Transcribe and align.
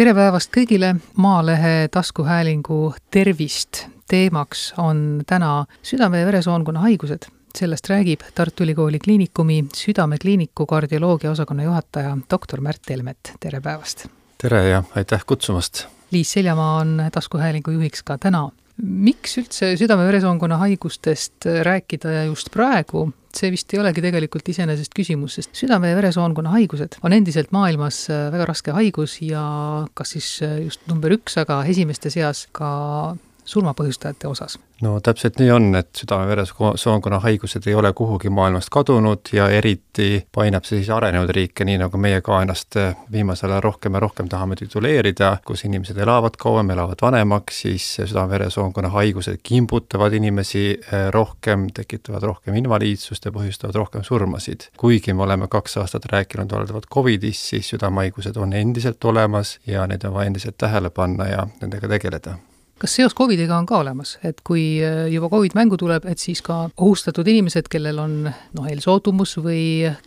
tere 0.00 0.14
päevast 0.16 0.48
kõigile, 0.48 0.94
Maalehe 1.20 1.88
taskuhäälingu 1.92 2.94
Tervist 3.12 3.82
teemaks 4.08 4.70
on 4.80 5.20
täna 5.28 5.66
südame- 5.84 6.22
ja 6.22 6.26
veresoonkonna 6.26 6.80
haigused. 6.80 7.26
sellest 7.58 7.88
räägib 7.88 8.20
Tartu 8.34 8.64
Ülikooli 8.64 8.98
Kliinikumi 8.98 9.64
südamekliiniku 9.74 10.66
kardioloogia 10.66 11.30
osakonna 11.30 11.62
juhataja 11.62 12.16
doktor 12.30 12.60
Märt 12.60 12.90
Helmet, 12.90 13.32
tere 13.40 13.60
päevast! 13.60 14.06
tere 14.38 14.68
ja 14.68 14.82
aitäh 14.96 15.24
kutsumast! 15.26 15.86
Liis 16.10 16.32
Seljamaa 16.32 16.76
on 16.76 17.02
taskuhäälingu 17.12 17.70
juhiks 17.70 18.02
ka 18.02 18.18
täna. 18.18 18.50
Miks 18.82 19.38
üldse 19.40 19.72
südame-veresoonkonna 19.80 20.60
haigustest 20.62 21.46
rääkida 21.66 22.12
ja 22.14 22.26
just 22.28 22.50
praegu, 22.54 23.08
see 23.36 23.50
vist 23.54 23.72
ei 23.74 23.80
olegi 23.82 24.02
tegelikult 24.04 24.48
iseenesest 24.50 24.94
küsimus, 24.96 25.38
sest 25.38 25.54
südame- 25.58 25.92
ja 25.92 25.98
veresoonkonna 25.98 26.54
haigused 26.56 26.98
on 27.02 27.14
endiselt 27.16 27.52
maailmas 27.54 28.06
väga 28.10 28.48
raske 28.50 28.74
haigus 28.74 29.20
ja 29.22 29.86
kas 29.94 30.16
siis 30.16 30.30
just 30.64 30.86
number 30.90 31.12
üks, 31.14 31.38
aga 31.40 31.62
esimeste 31.70 32.10
seas 32.10 32.46
ka 32.52 33.16
surmapõhjustajate 33.50 34.28
osas? 34.30 34.58
no 34.80 35.00
täpselt 35.04 35.38
nii 35.40 35.50
on, 35.52 35.74
et 35.76 35.90
südame-veresoonkonna 35.98 37.20
haigused 37.20 37.66
ei 37.68 37.74
ole 37.76 37.92
kuhugi 37.96 38.30
maailmast 38.32 38.70
kadunud 38.72 39.32
ja 39.36 39.48
eriti 39.52 40.24
painab 40.32 40.64
see 40.64 40.80
siis 40.80 40.90
arenenud 40.94 41.30
riike, 41.36 41.66
nii 41.68 41.80
nagu 41.82 42.00
meie 42.00 42.22
ka 42.24 42.40
ennast 42.44 42.78
viimasel 43.12 43.52
ajal 43.52 43.64
rohkem 43.66 43.98
ja 43.98 44.02
rohkem 44.06 44.30
tahame 44.32 44.56
tituleerida, 44.56 45.34
kus 45.46 45.64
inimesed 45.68 45.98
elavad 46.00 46.38
kauem, 46.40 46.72
elavad 46.72 47.02
vanemaks, 47.02 47.62
siis 47.66 47.88
südame-veresoonkonna 47.98 48.92
haigused 48.96 49.40
kimbutavad 49.42 50.16
inimesi 50.16 50.64
eh, 50.72 51.08
rohkem, 51.14 51.68
tekitavad 51.74 52.24
rohkem 52.32 52.56
invaliidsust 52.62 53.28
ja 53.28 53.34
põhjustavad 53.36 53.76
rohkem 53.76 54.04
surmasid. 54.06 54.70
kuigi 54.80 55.12
me 55.14 55.26
oleme 55.28 55.48
kaks 55.48 55.76
aastat 55.82 56.08
rääkinud 56.12 56.52
valdavalt 56.52 56.88
Covidist, 56.94 57.50
siis 57.52 57.68
südamehaigused 57.74 58.36
on 58.36 58.52
endiselt 58.52 59.04
olemas 59.04 59.58
ja 59.66 59.86
neid 59.86 60.04
on 60.04 60.14
vaja 60.14 60.32
endiselt 60.32 60.58
tähele 60.58 60.90
panna 60.90 61.28
ja 61.28 61.46
nendega 61.60 61.88
tegeleda 61.88 62.38
kas 62.80 62.96
seos 62.96 63.14
Covidiga 63.16 63.58
on 63.58 63.68
ka 63.68 63.80
olemas, 63.84 64.16
et 64.26 64.40
kui 64.46 64.80
äh, 64.84 65.04
juba 65.12 65.30
Covid 65.32 65.56
mängu 65.58 65.78
tuleb, 65.80 66.08
et 66.08 66.22
siis 66.22 66.42
ka 66.44 66.62
ohustatud 66.76 67.28
inimesed, 67.28 67.68
kellel 67.72 68.00
on 68.02 68.18
noh, 68.26 68.66
eelsoodumus 68.72 69.36
või 69.44 69.62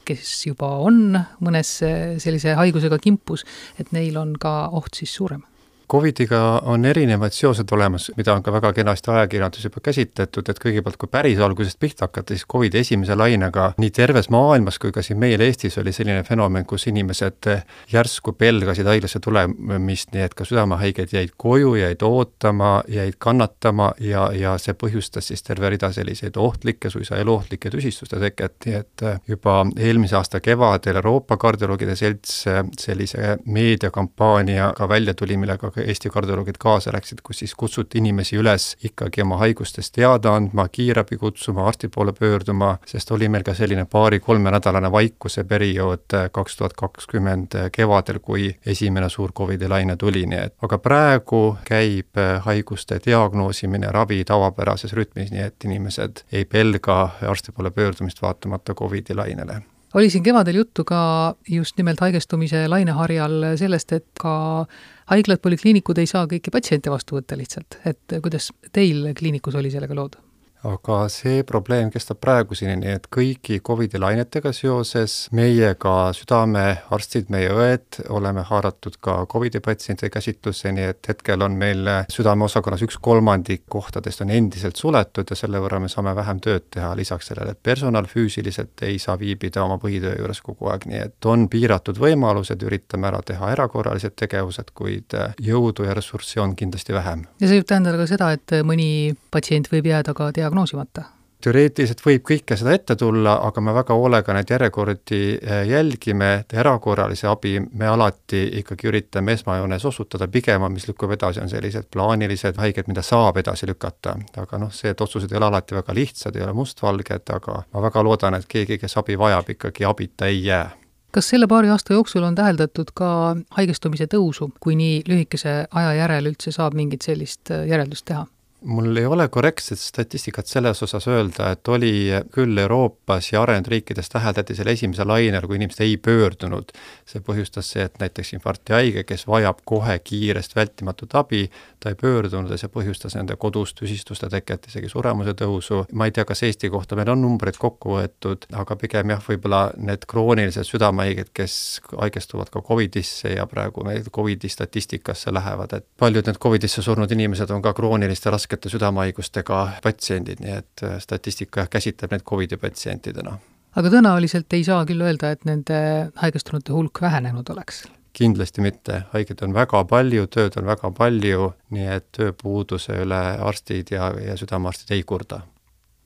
kes 0.08 0.36
juba 0.50 0.74
on 0.84 1.18
mõnes 1.44 1.78
sellise 2.24 2.58
haigusega 2.60 3.00
kimpus, 3.04 3.46
et 3.80 3.94
neil 3.96 4.18
on 4.20 4.36
ka 4.42 4.74
oht 4.74 5.02
siis 5.04 5.14
suurem? 5.14 5.46
Covidiga 5.92 6.62
on 6.66 6.86
erinevad 6.86 7.34
seosed 7.36 7.70
olemas, 7.72 8.10
mida 8.18 8.34
on 8.34 8.44
ka 8.44 8.52
väga 8.54 8.74
kenasti 8.74 9.12
ajakirjanduses 9.12 9.68
juba 9.68 9.82
käsitletud, 9.84 10.50
et 10.50 10.60
kõigepealt, 10.64 10.98
kui 10.98 11.10
päris 11.12 11.40
algusest 11.44 11.80
pihta 11.80 12.08
hakata, 12.08 12.34
siis 12.34 12.48
Covidi 12.50 12.80
esimese 12.80 13.16
lainega 13.20 13.74
nii 13.78 13.92
terves 13.94 14.30
maailmas 14.34 14.80
kui 14.80 14.94
ka 14.96 15.04
siin 15.06 15.20
meil 15.22 15.42
Eestis 15.44 15.78
oli 15.82 15.94
selline 15.94 16.24
fenomen, 16.24 16.66
kus 16.66 16.88
inimesed 16.90 17.50
järsku 17.92 18.34
pelgasid 18.40 18.88
haiglasse 18.90 19.20
tulemist, 19.24 20.14
nii 20.16 20.24
et 20.26 20.34
ka 20.38 20.48
südamehaiged 20.48 21.14
jäid 21.14 21.36
koju, 21.38 21.76
jäid 21.82 22.02
ootama, 22.08 22.74
jäid 22.88 23.20
kannatama 23.20 23.92
ja, 24.00 24.30
ja 24.34 24.56
see 24.62 24.76
põhjustas 24.80 25.30
siis 25.32 25.44
terve 25.44 25.70
rida 25.74 25.92
selliseid 25.94 26.38
ohtlikke, 26.40 26.90
suisa 26.90 27.20
eluohtlike 27.22 27.70
tüsistuste 27.74 28.20
teket, 28.24 28.58
nii 28.66 28.80
et 28.80 29.06
juba 29.28 29.60
eelmise 29.78 30.18
aasta 30.20 30.42
kevadel 30.44 31.02
Euroopa 31.04 31.38
Kardioloogide 31.38 31.96
Selts 32.00 32.44
sellise 32.80 33.38
meediakampaaniaga 33.46 34.90
välja 34.90 35.14
tuli, 35.14 35.38
millega 35.38 35.72
ka 35.72 35.83
Eesti 35.84 36.10
kardioloogid 36.10 36.58
kaasa 36.60 36.92
läksid, 36.94 37.20
kus 37.24 37.42
siis 37.44 37.56
kutsuti 37.56 37.98
inimesi 37.98 38.38
üles 38.40 38.78
ikkagi 38.84 39.22
oma 39.22 39.38
haigustest 39.42 39.94
teada 39.96 40.36
andma, 40.36 40.68
kiirabi 40.72 41.18
kutsuma, 41.18 41.68
arsti 41.68 41.90
poole 41.94 42.14
pöörduma, 42.14 42.78
sest 42.88 43.12
oli 43.12 43.30
meil 43.30 43.44
ka 43.44 43.54
selline 43.54 43.86
paari-kolmenädalane 43.86 44.92
vaikuse 44.92 45.44
periood 45.44 46.16
kaks 46.32 46.58
tuhat 46.58 46.74
kakskümmend 46.80 47.58
kevadel, 47.72 48.20
kui 48.20 48.50
esimene 48.66 49.10
suur 49.10 49.32
Covidi 49.32 49.68
laine 49.68 49.98
tuli, 50.00 50.26
nii 50.30 50.40
et 50.46 50.56
aga 50.64 50.78
praegu 50.78 51.44
käib 51.68 52.22
haiguste 52.46 53.02
diagnoosimine, 53.06 53.92
ravi 53.92 54.24
tavapärases 54.26 54.94
rütmis, 54.94 55.32
nii 55.36 55.46
et 55.50 55.68
inimesed 55.68 56.26
ei 56.32 56.46
pelga 56.46 57.04
arsti 57.28 57.52
poole 57.52 57.72
pöördumist 57.72 58.22
vaatamata 58.22 58.74
Covidi 58.74 59.16
lainele. 59.16 59.62
Oli 59.94 60.10
siin 60.10 60.24
kevadel 60.24 60.56
juttu 60.56 60.84
ka 60.84 61.36
just 61.50 61.78
nimelt 61.78 62.00
haigestumise 62.02 62.64
laineharjal 62.68 63.44
sellest, 63.62 63.92
et 63.94 64.08
ka 64.20 64.66
haiglad, 65.12 65.42
polikliinikud 65.44 66.00
ei 66.02 66.10
saa 66.10 66.28
kõiki 66.30 66.54
patsiente 66.54 66.92
vastu 66.94 67.18
võtta 67.18 67.38
lihtsalt, 67.40 67.80
et 67.90 68.20
kuidas 68.24 68.52
teil 68.72 69.10
kliinikus 69.18 69.58
oli 69.60 69.72
sellega 69.74 69.98
lood? 69.98 70.20
Aga 70.64 71.08
see 71.12 71.44
probleem 71.48 71.92
kestab 71.92 72.20
praeguseni, 72.24 72.78
nii 72.80 72.96
et 72.96 73.08
kõigi 73.12 73.60
Covidi 73.66 74.00
lainetega 74.00 74.54
seoses 74.56 75.28
meiega 75.36 76.14
südamearstid, 76.16 77.30
meie 77.34 77.52
õed, 77.52 78.00
oleme 78.14 78.46
haaratud 78.48 78.96
ka 79.04 79.18
Covidi 79.32 79.60
patsientide 79.64 80.12
käsitlusse, 80.14 80.72
nii 80.76 80.88
et 80.94 81.10
hetkel 81.12 81.44
on 81.44 81.58
meil 81.60 81.90
südameosakonnas 82.12 82.86
üks 82.88 83.00
kolmandik 83.04 83.66
kohtadest 83.72 84.24
on 84.24 84.32
endiselt 84.34 84.80
suletud 84.80 85.30
ja 85.30 85.38
selle 85.38 85.60
võrra 85.64 85.82
me 85.84 85.92
saame 85.92 86.16
vähem 86.16 86.40
tööd 86.44 86.70
teha, 86.74 86.94
lisaks 86.96 87.32
sellele, 87.32 87.58
et 87.58 87.64
personal 87.64 88.08
füüsiliselt 88.10 88.86
ei 88.88 89.00
saa 89.04 89.18
viibida 89.20 89.66
oma 89.66 89.78
põhitöö 89.82 90.16
juures 90.22 90.42
kogu 90.46 90.72
aeg, 90.72 90.88
nii 90.88 91.04
et 91.10 91.30
on 91.30 91.48
piiratud 91.52 92.00
võimalused, 92.00 92.64
üritame 92.64 93.12
ära 93.12 93.20
teha 93.26 93.52
erakorralised 93.52 94.16
tegevused, 94.20 94.72
kuid 94.78 95.18
jõudu 95.44 95.90
ja 95.90 95.98
ressurssi 95.98 96.40
on 96.40 96.56
kindlasti 96.56 96.96
vähem. 96.96 97.28
ja 97.42 97.50
see 97.50 97.60
võib 97.60 97.70
tähendada 97.70 98.00
ka 98.00 98.08
seda, 98.08 98.32
et 98.38 98.58
mõni 98.64 98.90
patsient 99.34 99.68
võib 99.72 99.92
jääda 99.92 100.16
ka 100.16 100.32
diagnoos 100.36 100.53
diagnoosimata? 100.54 101.04
teoreetiliselt 101.44 102.00
võib 102.06 102.22
kõike 102.24 102.56
seda 102.56 102.72
ette 102.72 102.96
tulla, 102.96 103.34
aga 103.44 103.62
me 103.62 103.74
väga 103.76 103.98
hoolega 104.00 104.32
neid 104.32 104.48
järjekordi 104.54 105.18
eh, 105.36 105.66
jälgime, 105.68 106.30
et 106.40 106.54
erakorralise 106.56 107.28
abi 107.28 107.58
me 107.60 107.88
alati 107.92 108.46
ikkagi 108.62 108.88
üritame 108.88 109.36
esmajoones 109.36 109.84
osutada, 109.86 110.30
pigem 110.32 110.64
on, 110.64 110.72
mis 110.72 110.88
lükkub 110.88 111.12
edasi, 111.12 111.42
on 111.44 111.52
sellised 111.52 111.90
plaanilised 111.92 112.56
haiged, 112.64 112.88
mida 112.88 113.04
saab 113.04 113.42
edasi 113.44 113.68
lükata. 113.68 114.16
aga 114.40 114.62
noh, 114.62 114.72
see, 114.72 114.94
et 114.96 115.02
otsused 115.02 115.32
ei 115.32 115.38
ole 115.42 115.50
alati 115.50 115.76
väga 115.76 115.96
lihtsad, 115.98 116.38
ei 116.40 116.46
ole 116.46 116.54
mustvalged, 116.56 117.28
aga 117.36 117.58
ma 117.74 117.84
väga 117.90 118.04
loodan, 118.08 118.40
et 118.40 118.48
keegi, 118.48 118.78
kes 118.80 118.96
abi 119.04 119.20
vajab, 119.20 119.52
ikkagi 119.58 119.90
abita 119.90 120.32
ei 120.32 120.46
jää 120.46 120.70
kas 121.14 121.28
selle 121.30 121.46
paari 121.48 121.70
aasta 121.70 121.94
jooksul 121.94 122.24
on 122.24 122.36
täheldatud 122.36 122.96
ka 122.96 123.36
haigestumise 123.60 124.08
tõusu, 124.10 124.48
kui 124.64 124.80
nii 124.80 125.04
lühikese 125.12 125.68
aja 125.70 125.92
järel 126.00 126.32
üldse 126.32 126.56
saab 126.56 126.74
mingit 126.74 127.04
sellist 127.04 127.52
eh, 127.52 127.68
järeldust 127.68 128.08
teha? 128.08 128.24
Mul 128.64 128.96
ei 128.98 129.06
ole 129.06 129.28
korrektset 129.28 129.80
statistikat 129.80 130.48
selles 130.48 130.84
osas 130.84 131.08
öelda, 131.08 131.52
et 131.52 131.68
oli 131.68 132.12
küll 132.32 132.58
Euroopas 132.58 133.32
ja 133.34 133.42
arenenud 133.42 133.68
riikides 133.68 134.10
täheldati 134.10 134.56
selle 134.56 134.72
esimesel 134.72 135.08
lainel, 135.08 135.48
kui 135.48 135.58
inimesed 135.60 135.84
ei 135.84 135.98
pöördunud. 135.98 136.72
see 137.06 137.20
põhjustas 137.22 137.68
see, 137.74 137.84
et 137.84 138.00
näiteks 138.00 138.34
infarktihaige, 138.34 139.04
kes 139.04 139.28
vajab 139.28 139.60
kohe 139.66 139.98
kiirest 140.00 140.56
vältimatut 140.56 141.16
abi, 141.16 141.50
ta 141.80 141.92
ei 141.92 141.96
pöördunud 142.00 142.52
ja 142.52 142.58
see 142.58 142.72
põhjustas 142.72 143.18
nende 143.18 143.36
kodus 143.36 143.74
tüsistuste 143.74 144.30
teket, 144.30 144.68
isegi 144.72 144.90
suremuse 144.90 145.34
tõusu. 145.34 145.84
ma 145.92 146.06
ei 146.06 146.12
tea, 146.12 146.26
kas 146.26 146.44
Eesti 146.44 146.70
kohta 146.70 146.96
meil 146.96 147.10
on 147.10 147.22
numbreid 147.22 147.60
kokku 147.60 147.98
võetud, 147.98 148.48
aga 148.54 148.76
pigem 148.76 149.10
jah, 149.10 149.24
võib-olla 149.28 149.62
need 149.78 150.08
kroonilised 150.08 150.68
südamehaiged, 150.70 151.34
kes 151.34 151.82
haigestuvad 152.00 152.50
ka 152.50 152.62
Covidisse 152.62 153.36
ja 153.36 153.46
praegu 153.46 153.84
meil 153.84 154.08
Covidi 154.12 154.50
statistikasse 154.50 155.34
lähevad, 155.34 155.74
et 155.74 155.88
paljud 156.00 156.26
need 156.28 156.40
Covidisse 156.40 156.82
surnud 156.82 157.12
inimesed 157.12 157.52
on 157.52 157.62
ka 157.62 157.74
krooniliste 157.74 158.32
raske 158.32 158.53
raskete 158.54 158.70
südamehaigustega 158.70 159.60
patsiendid, 159.84 160.42
nii 160.44 160.54
et 160.60 160.84
äh, 160.86 161.00
statistika 161.02 161.64
jah, 161.64 161.70
käsitleb 161.70 162.12
neid 162.14 162.24
Covidi 162.24 162.58
patsientidena. 162.58 163.40
aga 163.76 163.90
tõenäoliselt 163.90 164.54
ei 164.54 164.64
saa 164.64 164.86
küll 164.86 165.02
öelda, 165.02 165.32
et 165.34 165.46
nende 165.46 166.12
haigestunute 166.16 166.74
hulk 166.74 167.02
vähenenud 167.02 167.50
oleks? 167.50 167.88
kindlasti 168.14 168.62
mitte, 168.62 169.06
haigeid 169.14 169.42
on 169.42 169.54
väga 169.54 169.84
palju, 169.90 170.28
tööd 170.28 170.54
on 170.62 170.68
väga 170.70 170.92
palju, 170.94 171.54
nii 171.74 171.88
et 171.96 172.06
tööpuuduse 172.14 173.00
üle 173.02 173.22
arstid 173.42 173.90
ja, 173.90 174.12
ja 174.22 174.38
südamearstid 174.38 174.94
ei 174.94 175.04
kurda 175.04 175.42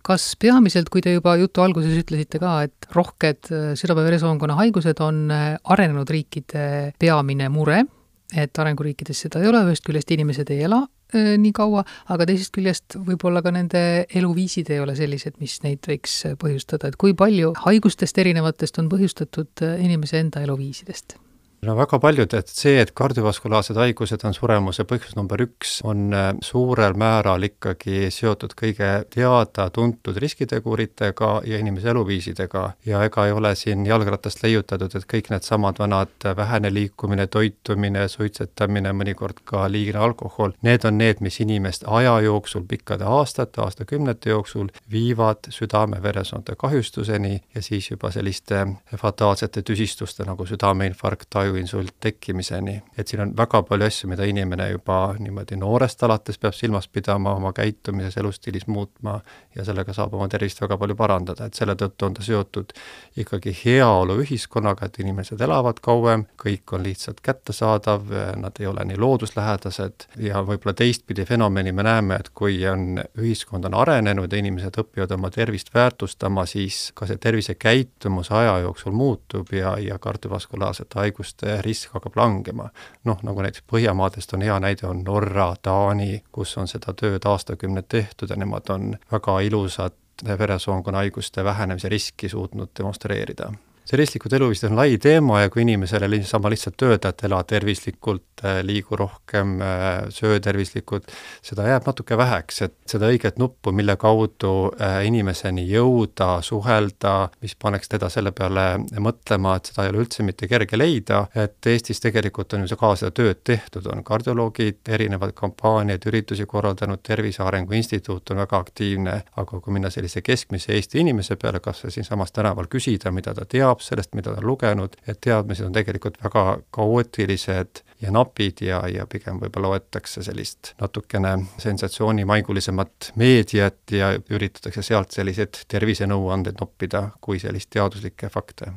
kas 0.07 0.37
peamiselt, 0.39 0.87
kui 0.87 1.01
te 1.03 1.11
juba 1.11 1.33
jutu 1.35 1.59
alguses 1.59 1.91
ütlesite 1.99 2.39
ka, 2.39 2.61
et 2.63 2.87
rohked 2.95 3.51
äh, 3.51 3.73
südame-veresoonkonna 3.75 4.55
haigused 4.55 5.01
on 5.03 5.25
äh, 5.35 5.57
arenenud 5.63 6.07
riikide 6.07 6.93
peamine 6.99 7.49
mure, 7.51 7.83
et 8.31 8.55
arenguriikides 8.55 9.25
seda 9.25 9.43
ei 9.43 9.49
ole, 9.51 9.65
ühest 9.67 9.83
küljest 9.83 10.15
inimesed 10.15 10.47
ei 10.55 10.63
ela 10.63 10.85
nii 11.15 11.53
kaua, 11.55 11.83
aga 12.11 12.25
teisest 12.27 12.51
küljest 12.55 12.97
võib-olla 13.07 13.43
ka 13.45 13.53
nende 13.55 13.83
eluviisid 14.09 14.71
ei 14.73 14.81
ole 14.83 14.95
sellised, 14.97 15.37
mis 15.39 15.59
neid 15.63 15.87
võiks 15.87 16.19
põhjustada, 16.41 16.91
et 16.91 16.99
kui 16.99 17.15
palju 17.17 17.53
haigustest 17.63 18.17
erinevatest 18.23 18.81
on 18.81 18.89
põhjustatud 18.91 19.63
äh, 19.63 19.79
inimese 19.85 20.19
enda 20.19 20.43
eluviisidest? 20.43 21.19
No 21.67 21.75
väga 21.75 21.99
paljud, 21.99 22.31
et 22.37 22.51
see, 22.51 22.77
et 22.79 22.93
kardiovaskulaarsed 22.95 23.77
haigused 23.81 24.23
on 24.27 24.35
suremuse 24.35 24.85
põhjus 24.87 25.17
number 25.17 25.41
üks, 25.43 25.77
on 25.87 26.13
äh, 26.15 26.29
suurel 26.43 26.95
määral 26.99 27.43
ikkagi 27.43 28.07
seotud 28.13 28.53
kõige 28.57 28.89
teada-tuntud 29.11 30.19
riskiteguritega 30.23 31.31
ja 31.49 31.59
inimese 31.59 31.91
eluviisidega. 31.91 32.63
Ja 32.87 33.01
ega 33.07 33.25
ei 33.27 33.35
ole 33.35 33.53
siin 33.59 33.85
jalgratast 33.87 34.43
leiutatud, 34.45 34.95
et 34.95 35.07
kõik 35.11 35.31
needsamad 35.33 35.81
vanad 35.81 36.27
vähene 36.37 36.71
liikumine, 36.73 37.27
toitumine, 37.31 38.07
suitsetamine, 38.11 38.93
mõnikord 38.95 39.43
ka 39.47 39.65
liigne 39.71 39.99
alkohol, 40.07 40.55
need 40.63 40.87
on 40.87 40.97
need, 41.01 41.19
mis 41.25 41.41
inimest 41.43 41.83
aja 41.87 42.15
jooksul, 42.23 42.63
pikkade 42.69 43.07
aastate, 43.07 43.61
aastakümnete 43.65 44.31
jooksul 44.31 44.71
viivad 44.91 45.51
südame-veresoonte 45.51 46.55
kahjustuseni 46.59 47.41
ja 47.55 47.65
siis 47.65 47.91
juba 47.91 48.11
selliste 48.15 48.63
fataalsete 48.95 49.65
tüsistuste 49.67 50.23
nagu 50.27 50.47
südameinfarkt, 50.47 51.29
aju 51.35 51.56
ajuinsult 51.57 51.95
tekkimiseni. 51.99 52.81
et 52.97 53.07
siin 53.07 53.21
on 53.21 53.33
väga 53.37 53.61
palju 53.63 53.85
asju, 53.85 54.09
mida 54.09 54.25
inimene 54.25 54.69
juba 54.69 55.15
niimoodi 55.19 55.57
noorest 55.57 56.03
alates 56.03 56.37
peab 56.37 56.53
silmas 56.53 56.87
pidama, 56.87 57.33
oma 57.35 57.53
käitumises, 57.53 58.17
elustiilis 58.17 58.67
muutma 58.67 59.19
ja 59.55 59.65
sellega 59.65 59.93
saab 59.93 60.13
oma 60.13 60.27
tervist 60.27 60.61
väga 60.61 60.77
palju 60.77 60.95
parandada, 60.95 61.45
et 61.45 61.53
selle 61.57 61.75
tõttu 61.75 62.05
on 62.05 62.13
ta 62.17 62.23
seotud 62.23 62.73
ikkagi 63.17 63.53
heaoluühiskonnaga, 63.63 64.85
et 64.85 64.99
inimesed 64.99 65.41
elavad 65.41 65.81
kauem, 65.81 66.25
kõik 66.37 66.73
on 66.73 66.83
lihtsalt 66.85 67.21
kättesaadav, 67.25 68.11
nad 68.37 68.59
ei 68.59 68.67
ole 68.67 68.85
nii 68.85 68.99
looduslähedased 69.01 70.07
ja 70.23 70.43
võib-olla 70.45 70.75
teistpidi 70.77 71.25
fenomeni 71.25 71.71
me 71.71 71.85
näeme, 71.87 72.19
et 72.21 72.29
kui 72.33 72.59
on, 72.69 73.01
ühiskond 73.17 73.65
on 73.65 73.77
arenenud 73.77 74.31
ja 74.31 74.41
inimesed 74.41 74.77
õpivad 74.83 75.13
oma 75.17 75.31
tervist 75.33 75.73
väärtustama, 75.73 76.45
siis 76.45 76.91
ka 76.95 77.09
see 77.09 77.17
tervisekäitumus 77.21 78.31
aja 78.31 78.59
jooksul 78.65 78.93
muutub 78.93 79.53
ja, 79.53 79.77
ja 79.81 79.99
kardiovaskulaarsete 79.99 80.99
haiguste 80.99 81.36
risk 81.61 81.93
hakkab 81.93 82.15
langema. 82.15 82.69
noh, 83.05 83.19
nagu 83.23 83.41
näiteks 83.41 83.63
Põhjamaadest 83.71 84.33
on 84.33 84.41
hea 84.41 84.59
näide, 84.59 84.87
on 84.87 85.03
Norra, 85.05 85.53
Taani, 85.61 86.23
kus 86.31 86.57
on 86.57 86.67
seda 86.67 86.93
tööd 86.93 87.25
aastakümneid 87.25 87.87
tehtud 87.89 88.29
ja 88.29 88.35
nemad 88.35 88.69
on 88.69 88.97
väga 89.11 89.39
ilusat 89.39 89.95
veresoonkonna 90.27 91.05
haiguste 91.05 91.43
vähenemise 91.43 91.89
riski 91.89 92.29
suutnud 92.29 92.69
demonstreerida 92.77 93.51
see 93.87 93.97
ristlikud 94.01 94.33
eluviisid 94.33 94.67
on 94.67 94.75
lai 94.75 94.97
teema 94.99 95.41
ja 95.41 95.49
kui 95.49 95.61
inimesele 95.63 96.09
niisama 96.11 96.49
lihtsalt 96.51 96.81
öelda, 96.83 97.13
et 97.13 97.23
ela 97.23 97.39
tervislikult, 97.47 98.36
liigu 98.63 98.95
rohkem, 98.95 99.61
äh, 99.61 100.05
söö 100.09 100.39
tervislikult, 100.39 101.11
seda 101.41 101.67
jääb 101.67 101.87
natuke 101.87 102.17
väheks, 102.17 102.61
et 102.61 102.75
seda 102.89 103.09
õiget 103.11 103.39
nuppu, 103.41 103.71
mille 103.75 103.95
kaudu 103.99 104.53
äh, 104.81 104.99
inimeseni 105.07 105.65
jõuda, 105.69 106.41
suhelda, 106.45 107.29
mis 107.41 107.55
paneks 107.55 107.89
teda 107.89 108.09
selle 108.13 108.31
peale 108.35 108.67
mõtlema, 108.99 109.57
et 109.57 109.71
seda 109.71 109.85
ei 109.85 109.93
ole 109.93 110.03
üldse 110.05 110.25
mitte 110.27 110.47
kerge 110.47 110.77
leida, 110.77 111.25
et 111.35 111.67
Eestis 111.67 112.01
tegelikult 112.03 112.53
on 112.53 112.67
ju 112.67 112.77
ka 112.79 112.93
seda 112.99 113.11
tööd 113.15 113.41
tehtud, 113.47 113.87
on 113.91 114.03
kardioloogid 114.07 114.91
erinevaid 114.97 115.35
kampaaniaid, 115.37 116.05
üritusi 116.09 116.45
korraldanud, 116.45 117.01
Tervise 117.03 117.43
Arengu 117.43 117.73
Instituut 117.77 118.31
on 118.31 118.43
väga 118.43 118.61
aktiivne, 118.63 119.17
aga 119.37 119.61
kui 119.61 119.73
minna 119.73 119.91
sellise 119.93 120.21
keskmise 120.21 120.75
Eesti 120.75 121.01
inimese 121.01 121.37
peale, 121.39 121.61
kas 121.63 121.83
või 121.85 121.95
siinsamas 121.97 122.33
tänaval 122.35 122.69
küsida, 122.71 123.11
mida 123.11 123.33
ta 123.37 123.45
teab 123.45 123.81
sellest, 123.85 124.15
mida 124.17 124.33
ta 124.33 124.41
on 124.43 124.49
lugenud, 124.51 124.97
et 125.07 125.21
teadmised 125.23 125.67
on 125.67 125.75
tegelikult 125.75 126.19
väga 126.23 126.47
kaootilised 126.75 127.83
ja 128.01 128.11
napid 128.11 128.61
ja, 128.61 128.81
ja 128.91 129.05
pigem 129.09 129.39
võib-olla 129.41 129.73
loetakse 129.73 130.23
sellist 130.25 130.73
natukene 130.81 131.37
sensatsioonimaigulisemat 131.61 133.11
meediat 133.15 133.91
ja 133.91 134.11
üritatakse 134.29 134.83
sealt 134.85 135.15
selliseid 135.15 135.63
tervisenõuandeid 135.67 136.61
noppida 136.61 137.09
kui 137.21 137.39
sellist 137.41 137.71
teaduslikke 137.73 138.29
fakte 138.33 138.73